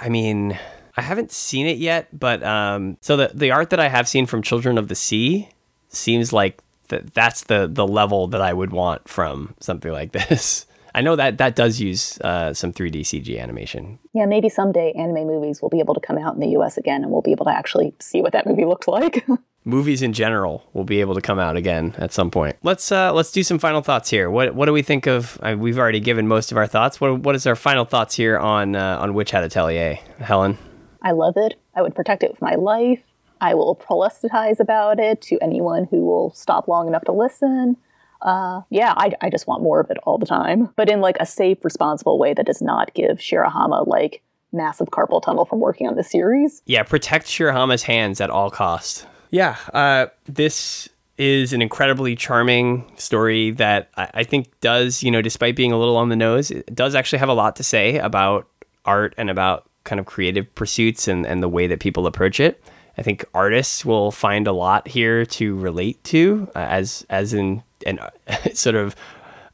[0.00, 0.58] I mean,
[0.96, 4.26] I haven't seen it yet, but um, so the the art that I have seen
[4.26, 5.48] from Children of the Sea
[5.88, 10.66] seems like that that's the the level that I would want from something like this.
[10.94, 13.98] I know that that does use uh, some 3D CG animation.
[14.12, 17.02] Yeah, maybe someday anime movies will be able to come out in the US again
[17.02, 19.26] and we'll be able to actually see what that movie looked like.
[19.64, 22.56] movies in general will be able to come out again at some point.
[22.62, 24.30] Let's uh, let's do some final thoughts here.
[24.30, 25.38] What what do we think of?
[25.42, 27.00] Uh, we've already given most of our thoughts.
[27.00, 30.58] What what is our final thoughts here on uh, on Witch Hat Atelier, Helen?
[31.02, 31.54] I love it.
[31.74, 33.02] I would protect it with my life.
[33.40, 37.76] I will proselytize about it to anyone who will stop long enough to listen.
[38.22, 41.16] Uh, yeah, I, I just want more of it all the time, but in like
[41.20, 45.86] a safe, responsible way that does not give Shirahama like massive carpal tunnel from working
[45.86, 46.62] on the series.
[46.66, 49.06] Yeah, protect Shirahama's hands at all cost.
[49.30, 55.22] Yeah, uh, this is an incredibly charming story that I, I think does, you know,
[55.22, 57.98] despite being a little on the nose, it does actually have a lot to say
[57.98, 58.48] about
[58.84, 62.62] art and about kind of creative pursuits and, and the way that people approach it.
[63.00, 67.62] I think artists will find a lot here to relate to, uh, as as in
[67.86, 67.98] an
[68.54, 68.94] sort of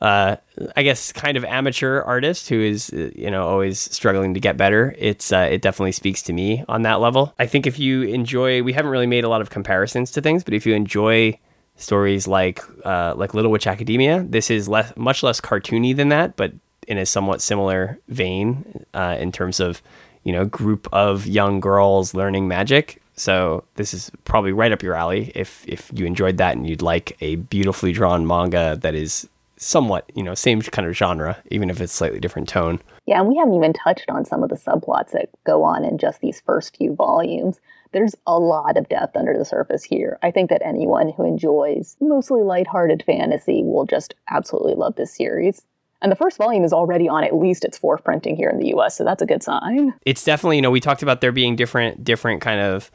[0.00, 0.36] uh,
[0.76, 4.56] I guess, kind of amateur artist who is, uh, you know, always struggling to get
[4.56, 4.94] better.
[4.98, 7.34] It's uh, it definitely speaks to me on that level.
[7.38, 10.44] I think if you enjoy, we haven't really made a lot of comparisons to things,
[10.44, 11.38] but if you enjoy
[11.76, 16.36] stories like uh, like Little Witch Academia, this is less, much less cartoony than that,
[16.36, 16.52] but
[16.86, 19.82] in a somewhat similar vein uh, in terms of,
[20.24, 23.02] you know, group of young girls learning magic.
[23.16, 26.82] So this is probably right up your alley if if you enjoyed that and you'd
[26.82, 31.70] like a beautifully drawn manga that is somewhat, you know, same kind of genre, even
[31.70, 32.80] if it's slightly different tone.
[33.06, 35.98] Yeah, and we haven't even touched on some of the subplots that go on in
[35.98, 37.58] just these first few volumes.
[37.92, 40.18] There's a lot of depth under the surface here.
[40.22, 45.62] I think that anyone who enjoys mostly lighthearted fantasy will just absolutely love this series.
[46.02, 48.74] And the first volume is already on at least its fourth printing here in the
[48.76, 49.94] US, so that's a good sign.
[50.04, 52.90] It's definitely, you know, we talked about there being different different kind of,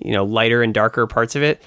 [0.00, 1.62] you know, lighter and darker parts of it.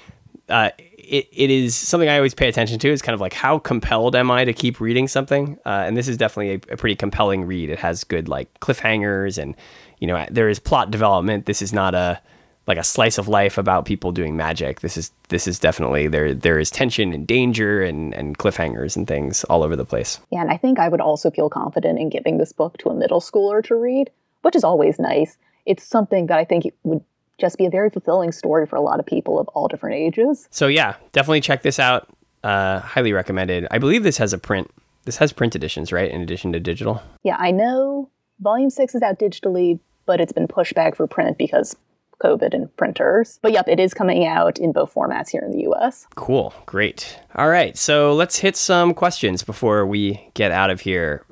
[0.48, 0.70] Uh,
[1.08, 2.88] it, it is something I always pay attention to.
[2.88, 5.58] Is kind of like how compelled am I to keep reading something?
[5.64, 7.70] Uh, and this is definitely a, a, pretty compelling read.
[7.70, 9.56] It has good like cliffhangers, and
[9.98, 11.46] you know there is plot development.
[11.46, 12.20] This is not a
[12.66, 14.80] like a slice of life about people doing magic.
[14.80, 16.34] This is this is definitely there.
[16.34, 20.20] There is tension and danger and and cliffhangers and things all over the place.
[20.30, 22.94] Yeah, and I think I would also feel confident in giving this book to a
[22.94, 24.10] middle schooler to read,
[24.42, 25.38] which is always nice.
[25.64, 27.02] It's something that I think would
[27.38, 30.48] just be a very fulfilling story for a lot of people of all different ages.
[30.50, 32.08] So yeah, definitely check this out.
[32.44, 33.66] Uh, highly recommended.
[33.70, 34.70] I believe this has a print.
[35.04, 36.10] This has print editions, right?
[36.10, 37.02] In addition to digital.
[37.22, 38.10] Yeah, I know
[38.40, 41.76] Volume Six is out digitally, but it's been pushed back for print because
[42.22, 43.38] COVID and printers.
[43.42, 46.06] But yep, it is coming out in both formats here in the US.
[46.14, 46.52] Cool.
[46.66, 47.18] Great.
[47.34, 47.76] All right.
[47.76, 51.24] So let's hit some questions before we get out of here.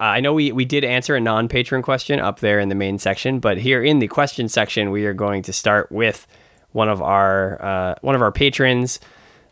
[0.00, 2.74] Uh, I know we, we did answer a non patron question up there in the
[2.74, 6.26] main section, but here in the question section, we are going to start with
[6.72, 9.00] one of our uh, one of our patrons.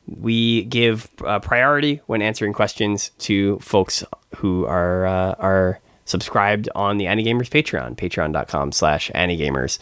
[0.06, 4.04] We give uh, priority when answering questions to folks
[4.36, 9.78] who are uh, are subscribed on the Anigamers Patreon, patreon.com slash Anigamers.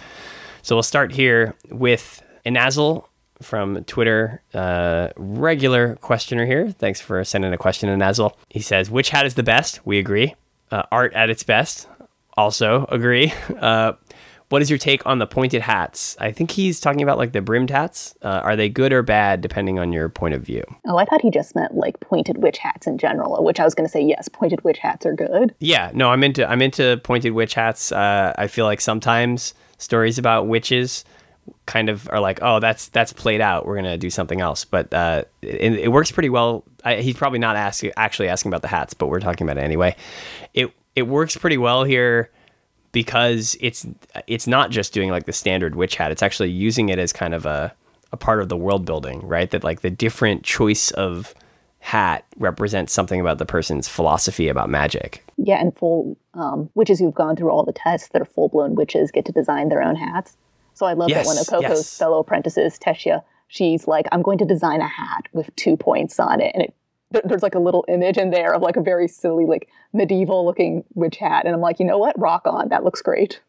[0.63, 3.07] So we'll start here with Inazil
[3.41, 6.71] from Twitter, uh, regular questioner here.
[6.71, 8.35] Thanks for sending a question, Inazil.
[8.51, 10.35] He says, "Which hat is the best?" We agree
[10.71, 11.89] uh, art at its best.
[12.37, 13.33] Also agree.
[13.61, 13.93] Uh,
[14.51, 16.17] what is your take on the pointed hats?
[16.19, 18.17] I think he's talking about like the brimmed hats.
[18.21, 20.65] Uh, are they good or bad depending on your point of view?
[20.89, 23.77] Oh, I thought he just meant like pointed witch hats in general, which I was
[23.77, 25.55] going to say yes, pointed witch hats are good.
[25.61, 27.93] Yeah, no, I'm into I'm into pointed witch hats.
[27.93, 31.05] Uh, I feel like sometimes stories about witches
[31.67, 33.67] kind of are like, oh, that's that's played out.
[33.67, 36.65] We're gonna do something else, but uh, it, it, works pretty well.
[36.85, 39.65] I, he's probably not asking actually asking about the hats, but we're talking about it
[39.65, 39.97] anyway.
[40.55, 42.31] It it works pretty well here
[42.93, 43.87] because it's
[44.27, 46.11] it's not just doing like the standard witch hat.
[46.11, 47.75] It's actually using it as kind of a
[48.13, 49.51] a part of the world building, right?
[49.51, 51.35] That like the different choice of
[51.81, 55.25] hat represents something about the person's philosophy about magic.
[55.39, 58.75] Yeah, and full um, witches who've gone through all the tests that are full blown
[58.75, 60.37] witches get to design their own hats.
[60.75, 61.99] So I love yes, that one of Coco's yes.
[61.99, 66.41] fellow apprentices, Tessia, she's like, I'm going to design a hat with two points on
[66.41, 66.53] it.
[66.55, 66.75] And it
[67.25, 70.85] there's like a little image in there of like a very silly, like medieval looking
[70.95, 71.45] witch hat.
[71.45, 72.17] And I'm like, you know what?
[72.17, 72.69] Rock on.
[72.69, 73.41] That looks great.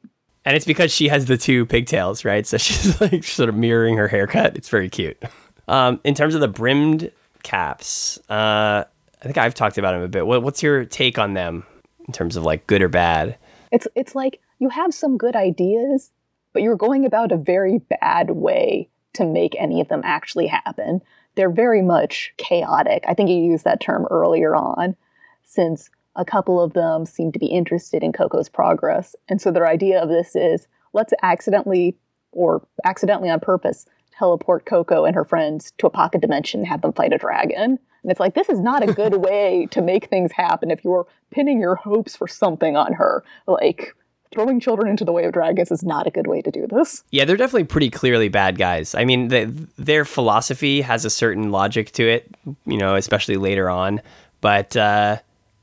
[0.45, 2.47] And it's because she has the two pigtails, right?
[2.47, 4.57] So she's like sort of mirroring her haircut.
[4.57, 5.21] It's very cute.
[5.67, 7.11] Um, in terms of the brimmed
[7.43, 10.25] caps, uh, I think I've talked about them a bit.
[10.25, 11.63] What, what's your take on them
[12.07, 13.37] in terms of like good or bad?
[13.71, 16.09] It's it's like you have some good ideas,
[16.51, 21.01] but you're going about a very bad way to make any of them actually happen.
[21.35, 23.03] They're very much chaotic.
[23.07, 24.95] I think you used that term earlier on,
[25.43, 29.15] since a couple of them seem to be interested in Coco's progress.
[29.29, 31.95] And so their idea of this is let's accidentally
[32.31, 33.85] or accidentally on purpose
[34.17, 37.79] teleport Coco and her friends to a pocket dimension and have them fight a dragon.
[38.03, 41.07] And it's like, this is not a good way to make things happen if you're
[41.31, 43.23] pinning your hopes for something on her.
[43.47, 43.95] Like,
[44.31, 47.03] throwing children into the way of dragons is not a good way to do this.
[47.11, 48.95] Yeah, they're definitely pretty clearly bad guys.
[48.95, 52.33] I mean, the, their philosophy has a certain logic to it,
[52.65, 54.01] you know, especially later on.
[54.39, 55.17] But uh,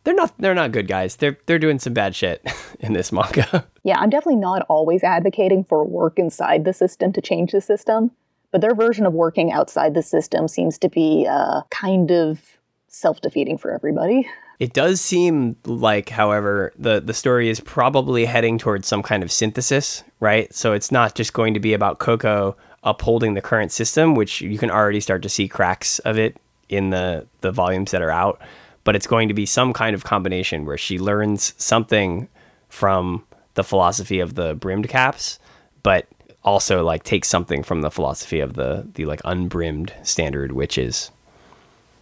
[0.04, 1.16] they're not they're not good guys.
[1.16, 2.46] They're they're doing some bad shit
[2.80, 3.66] in this manga.
[3.82, 8.12] yeah, I'm definitely not always advocating for work inside the system to change the system,
[8.50, 12.40] but their version of working outside the system seems to be uh, kind of
[12.86, 14.28] self defeating for everybody.
[14.59, 19.30] It does seem like, however, the, the story is probably heading towards some kind of
[19.30, 20.52] synthesis, right?
[20.52, 24.59] So it's not just going to be about Coco upholding the current system, which you
[24.59, 26.36] can already start to see cracks of it
[26.68, 28.40] in the, the volumes that are out,
[28.82, 32.28] but it's going to be some kind of combination where she learns something
[32.68, 35.38] from the philosophy of the brimmed caps,
[35.82, 36.06] but
[36.44, 41.11] also like takes something from the philosophy of the the like unbrimmed standard witches.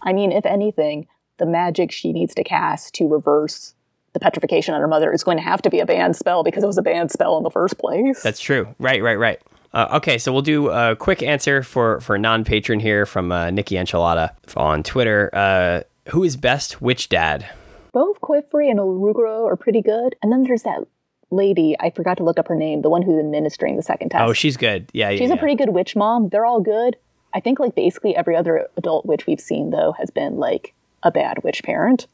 [0.03, 1.07] I mean, if anything,
[1.37, 3.73] the magic she needs to cast to reverse
[4.13, 6.63] the petrification on her mother is going to have to be a banned spell because
[6.63, 8.23] it was a banned spell in the first place.
[8.23, 8.73] That's true.
[8.79, 9.39] Right, right, right.
[9.73, 13.51] Uh, okay, so we'll do a quick answer for for non patron here from uh,
[13.51, 15.29] Nikki Enchilada on Twitter.
[15.33, 17.47] Uh, who is best witch dad?
[17.91, 20.87] Both Qifrey and Orugro are pretty good, and then there's that
[21.29, 24.23] lady I forgot to look up her name, the one who's administering the second test.
[24.23, 24.89] Oh, she's good.
[24.93, 25.35] Yeah, she's yeah.
[25.35, 26.29] a pretty good witch mom.
[26.29, 26.95] They're all good.
[27.33, 30.73] I think like basically every other adult witch we've seen though has been like
[31.03, 32.07] a bad witch parent.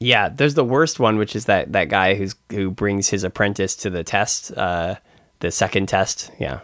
[0.00, 3.76] Yeah, there's the worst one, which is that that guy who's who brings his apprentice
[3.76, 4.96] to the test, uh,
[5.40, 6.30] the second test.
[6.38, 6.60] Yeah,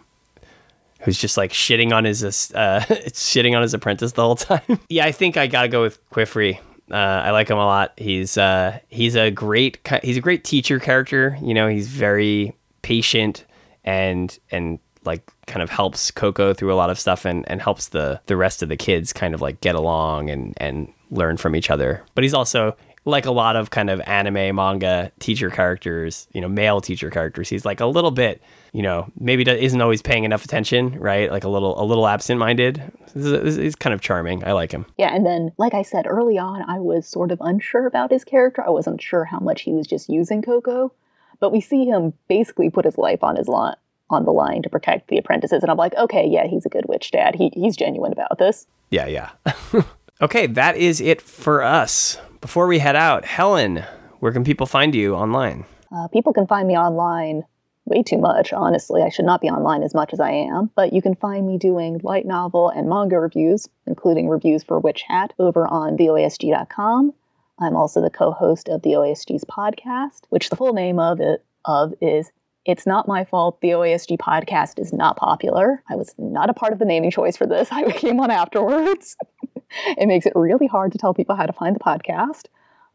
[1.00, 4.80] who's just like shitting on his uh, shitting on his apprentice the whole time.
[4.88, 6.58] yeah, I think I gotta go with Qifrey.
[6.90, 7.92] Uh, I like him a lot.
[7.96, 11.38] He's uh, he's a great he's a great teacher character.
[11.40, 13.44] You know, he's very patient
[13.84, 17.88] and and like kind of helps Coco through a lot of stuff and, and helps
[17.88, 21.56] the the rest of the kids kind of like get along and and learn from
[21.56, 22.02] each other.
[22.14, 26.48] But he's also like a lot of kind of anime manga teacher characters, you know,
[26.48, 27.48] male teacher characters.
[27.48, 28.42] He's like a little bit,
[28.72, 31.30] you know, maybe isn't always paying enough attention, right?
[31.30, 32.82] Like a little a little absent-minded.
[33.14, 34.44] He's kind of charming.
[34.44, 34.86] I like him.
[34.98, 38.24] Yeah, and then like I said early on, I was sort of unsure about his
[38.24, 38.62] character.
[38.64, 40.92] I wasn't sure how much he was just using Coco,
[41.40, 43.76] but we see him basically put his life on his line
[44.10, 45.62] on the line to protect the apprentices.
[45.62, 47.36] And I'm like, okay, yeah, he's a good witch dad.
[47.36, 48.66] He, he's genuine about this.
[48.90, 49.30] Yeah, yeah.
[50.20, 52.18] okay, that is it for us.
[52.40, 53.84] Before we head out, Helen,
[54.20, 55.64] where can people find you online?
[55.94, 57.42] Uh, people can find me online
[57.84, 59.02] way too much, honestly.
[59.02, 61.58] I should not be online as much as I am, but you can find me
[61.58, 67.12] doing light novel and manga reviews, including reviews for Witch Hat, over on theoasg.com.
[67.58, 71.92] I'm also the co-host of the OASG's podcast, which the full name of it of
[72.00, 72.30] is
[72.64, 75.82] it's not my fault the OASG podcast is not popular.
[75.88, 77.68] I was not a part of the naming choice for this.
[77.72, 79.16] I came on afterwards.
[79.86, 82.44] It makes it really hard to tell people how to find the podcast.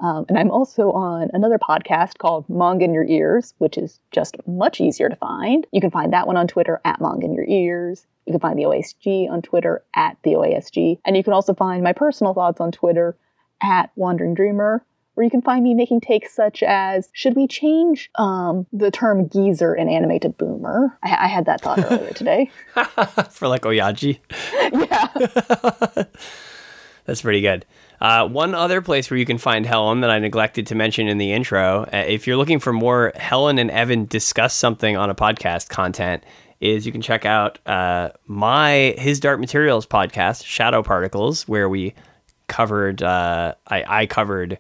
[0.02, 4.36] Um, and I'm also on another podcast called Mong in Your Ears, which is just
[4.46, 5.66] much easier to find.
[5.72, 8.06] You can find that one on Twitter at Mong in Your Ears.
[8.26, 11.00] You can find the OASG on Twitter at the OASG.
[11.06, 13.16] And you can also find my personal thoughts on Twitter
[13.62, 14.84] at Wandering Dreamer
[15.16, 19.28] where you can find me making takes such as should we change um, the term
[19.30, 20.98] geezer in anime to boomer?
[21.02, 22.52] I, I had that thought earlier today.
[23.32, 24.20] For like Oyaji?
[24.90, 26.04] yeah.
[27.06, 27.66] That's pretty good.
[28.02, 31.18] Uh, one other place where you can find Helen that I neglected to mention in
[31.18, 35.16] the intro, uh, if you're looking for more Helen and Evan discuss something on a
[35.16, 36.24] podcast content,
[36.60, 41.94] is you can check out uh, my His Dark Materials podcast, Shadow Particles, where we
[42.48, 44.58] covered, uh, I, I covered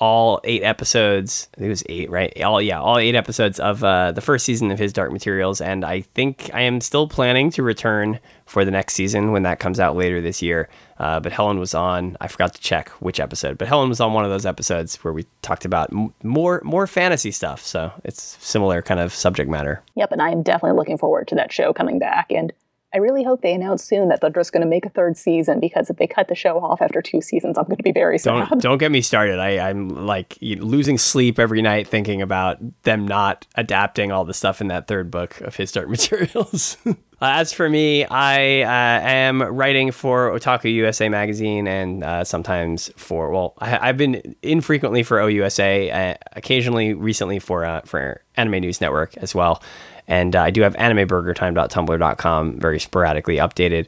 [0.00, 1.48] all eight episodes.
[1.54, 2.42] I think it was eight, right?
[2.42, 5.84] All yeah, all eight episodes of uh, the first season of his Dark Materials, and
[5.84, 9.78] I think I am still planning to return for the next season when that comes
[9.78, 10.68] out later this year.
[11.00, 12.14] Uh, but Helen was on.
[12.20, 15.14] I forgot to check which episode, but Helen was on one of those episodes where
[15.14, 17.64] we talked about m- more more fantasy stuff.
[17.64, 19.82] So it's similar kind of subject matter.
[19.94, 22.52] Yep, and I am definitely looking forward to that show coming back and
[22.92, 25.60] I really hope they announce soon that they're just going to make a third season
[25.60, 28.18] because if they cut the show off after two seasons, I'm going to be very
[28.18, 28.48] sad.
[28.48, 29.38] Don't don't get me started.
[29.38, 34.60] I, I'm like losing sleep every night thinking about them not adapting all the stuff
[34.60, 36.76] in that third book of his dark materials.
[37.22, 43.30] As for me, I uh, am writing for Otaku USA magazine and uh, sometimes for
[43.30, 48.80] well, I, have been infrequently for OUSA, uh, occasionally recently for uh, for Anime News
[48.80, 49.62] Network as well.
[50.10, 53.86] And uh, I do have animeburgertime.tumblr.com very sporadically updated.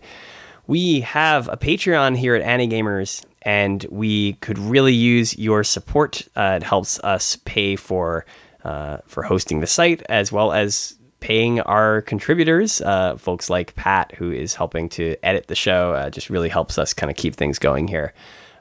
[0.68, 6.22] We have a Patreon here at AniGamers, and we could really use your support.
[6.36, 8.24] Uh, it helps us pay for
[8.64, 14.14] uh, for hosting the site as well as paying our contributors, uh, folks like Pat,
[14.14, 15.92] who is helping to edit the show.
[15.94, 18.14] Uh, just really helps us kind of keep things going here.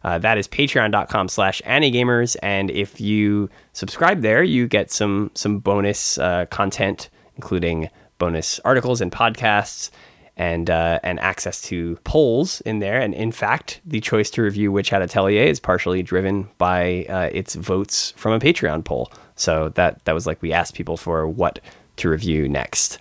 [0.04, 2.36] Uh, that is patreon.com slash Anigamers.
[2.42, 7.12] And if you subscribe there, you get some some bonus uh, content
[7.42, 7.90] including
[8.20, 9.90] bonus articles and podcasts
[10.38, 13.02] and uh, and access to polls in there.
[13.02, 17.30] And in fact, the choice to review Witch Hat Atelier is partially driven by uh,
[17.34, 19.12] its votes from a Patreon poll.
[19.36, 21.60] So that that was like we asked people for what
[21.98, 23.00] to review next.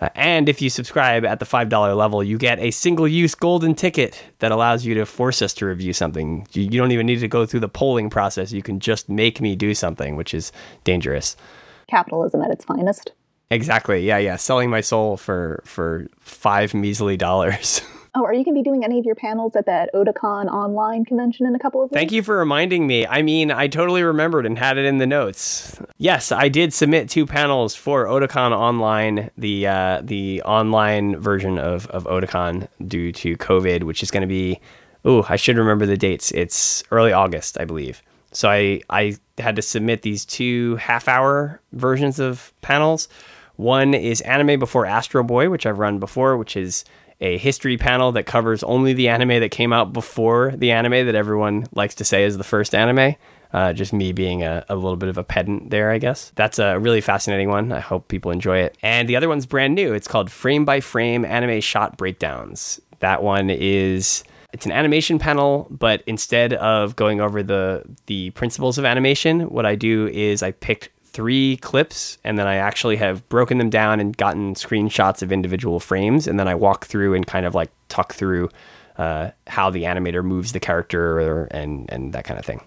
[0.00, 3.74] Uh, and if you subscribe at the $5 level, you get a single use golden
[3.74, 6.46] ticket that allows you to force us to review something.
[6.52, 8.50] You, you don't even need to go through the polling process.
[8.50, 10.52] You can just make me do something, which is
[10.84, 11.36] dangerous.
[11.86, 13.12] Capitalism at its finest.
[13.50, 14.06] Exactly.
[14.06, 14.36] Yeah, yeah.
[14.36, 17.82] Selling my soul for for five measly dollars.
[18.12, 21.04] Oh, are you going to be doing any of your panels at that Otakon online
[21.04, 21.96] convention in a couple of weeks?
[21.96, 23.06] Thank you for reminding me.
[23.06, 25.80] I mean, I totally remembered and had it in the notes.
[25.96, 31.86] Yes, I did submit two panels for Otakon Online, the uh, the online version of,
[31.88, 34.60] of Otakon due to COVID, which is going to be,
[35.04, 36.32] oh, I should remember the dates.
[36.32, 38.02] It's early August, I believe.
[38.32, 43.08] So I, I had to submit these two half hour versions of panels.
[43.60, 46.82] One is Anime Before Astro Boy, which I've run before, which is
[47.20, 51.14] a history panel that covers only the anime that came out before the anime that
[51.14, 53.16] everyone likes to say is the first anime.
[53.52, 56.32] Uh, just me being a, a little bit of a pedant there, I guess.
[56.36, 57.70] That's a really fascinating one.
[57.70, 58.78] I hope people enjoy it.
[58.82, 59.92] And the other one's brand new.
[59.92, 62.80] It's called Frame by Frame Anime Shot Breakdowns.
[63.00, 68.78] That one is it's an animation panel, but instead of going over the the principles
[68.78, 73.28] of animation, what I do is I picked three clips and then I actually have
[73.28, 77.26] broken them down and gotten screenshots of individual frames and then I walk through and
[77.26, 78.48] kind of like talk through
[78.96, 82.60] uh, how the animator moves the character and and that kind of thing.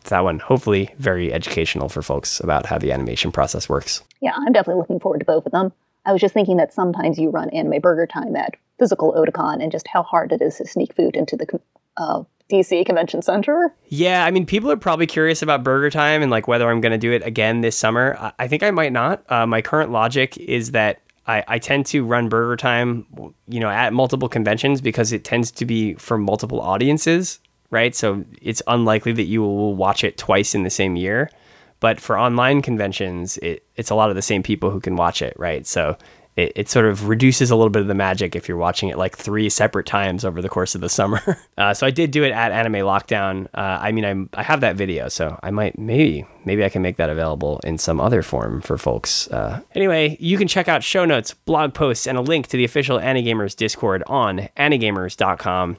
[0.00, 4.02] It's that one hopefully very educational for folks about how the animation process works.
[4.20, 5.72] Yeah, I'm definitely looking forward to both of them.
[6.06, 9.72] I was just thinking that sometimes you run Anime Burger Time at physical Otakon and
[9.72, 11.60] just how hard it is to sneak food into the
[11.96, 13.74] uh, DC Convention Center.
[13.88, 16.92] Yeah, I mean, people are probably curious about Burger Time and like whether I'm going
[16.92, 18.32] to do it again this summer.
[18.38, 19.22] I think I might not.
[19.30, 23.06] Uh, my current logic is that I, I tend to run Burger Time,
[23.48, 27.38] you know, at multiple conventions because it tends to be for multiple audiences,
[27.70, 27.94] right?
[27.94, 31.30] So it's unlikely that you will watch it twice in the same year.
[31.80, 35.22] But for online conventions, it, it's a lot of the same people who can watch
[35.22, 35.66] it, right?
[35.66, 35.96] So
[36.38, 38.96] it, it, sort of reduces a little bit of the magic if you're watching it
[38.96, 41.20] like three separate times over the course of the summer.
[41.58, 43.46] Uh, so I did do it at Anime Lockdown.
[43.46, 46.82] Uh, I mean, I'm, I have that video, so I might maybe maybe I can
[46.82, 49.26] make that available in some other form for folks.
[49.28, 52.64] Uh, anyway, you can check out show notes, blog posts, and a link to the
[52.64, 55.78] official Anigamers Discord on anigamers.com.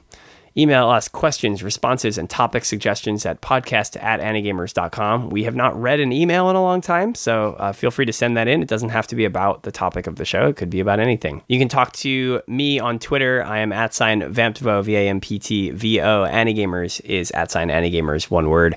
[0.56, 5.30] Email us questions, responses, and topic suggestions at podcast at anigamers.com.
[5.30, 8.12] We have not read an email in a long time, so uh, feel free to
[8.12, 8.60] send that in.
[8.60, 10.98] It doesn't have to be about the topic of the show, it could be about
[10.98, 11.42] anything.
[11.48, 13.44] You can talk to me on Twitter.
[13.44, 16.24] I am at sign Vamptvo, V A M P T V O.
[16.24, 18.74] Anigamers is at sign Anigamers, one word.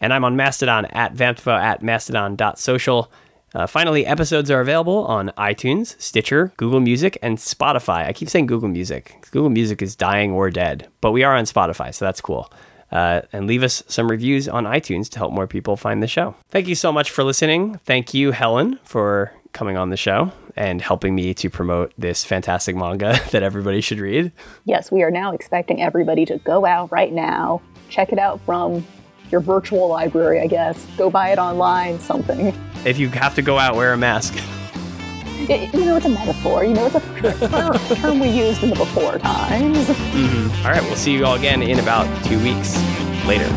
[0.00, 3.10] And I'm on Mastodon at Vamptvo at mastodon.social.
[3.54, 8.06] Uh, finally, episodes are available on iTunes, Stitcher, Google Music, and Spotify.
[8.06, 9.24] I keep saying Google Music.
[9.30, 12.52] Google Music is dying or dead, but we are on Spotify, so that's cool.
[12.90, 16.34] Uh, and leave us some reviews on iTunes to help more people find the show.
[16.48, 17.78] Thank you so much for listening.
[17.84, 22.74] Thank you, Helen, for coming on the show and helping me to promote this fantastic
[22.76, 24.32] manga that everybody should read.
[24.64, 28.84] Yes, we are now expecting everybody to go out right now, check it out from
[29.34, 30.86] your virtual library, I guess.
[30.96, 32.54] Go buy it online, something.
[32.84, 34.32] If you have to go out, wear a mask.
[35.50, 36.64] It, you know, it's a metaphor.
[36.64, 39.88] You know, it's a term we used in the before times.
[39.88, 40.64] Mm-hmm.
[40.64, 42.76] All right, we'll see you all again in about two weeks
[43.26, 43.50] later.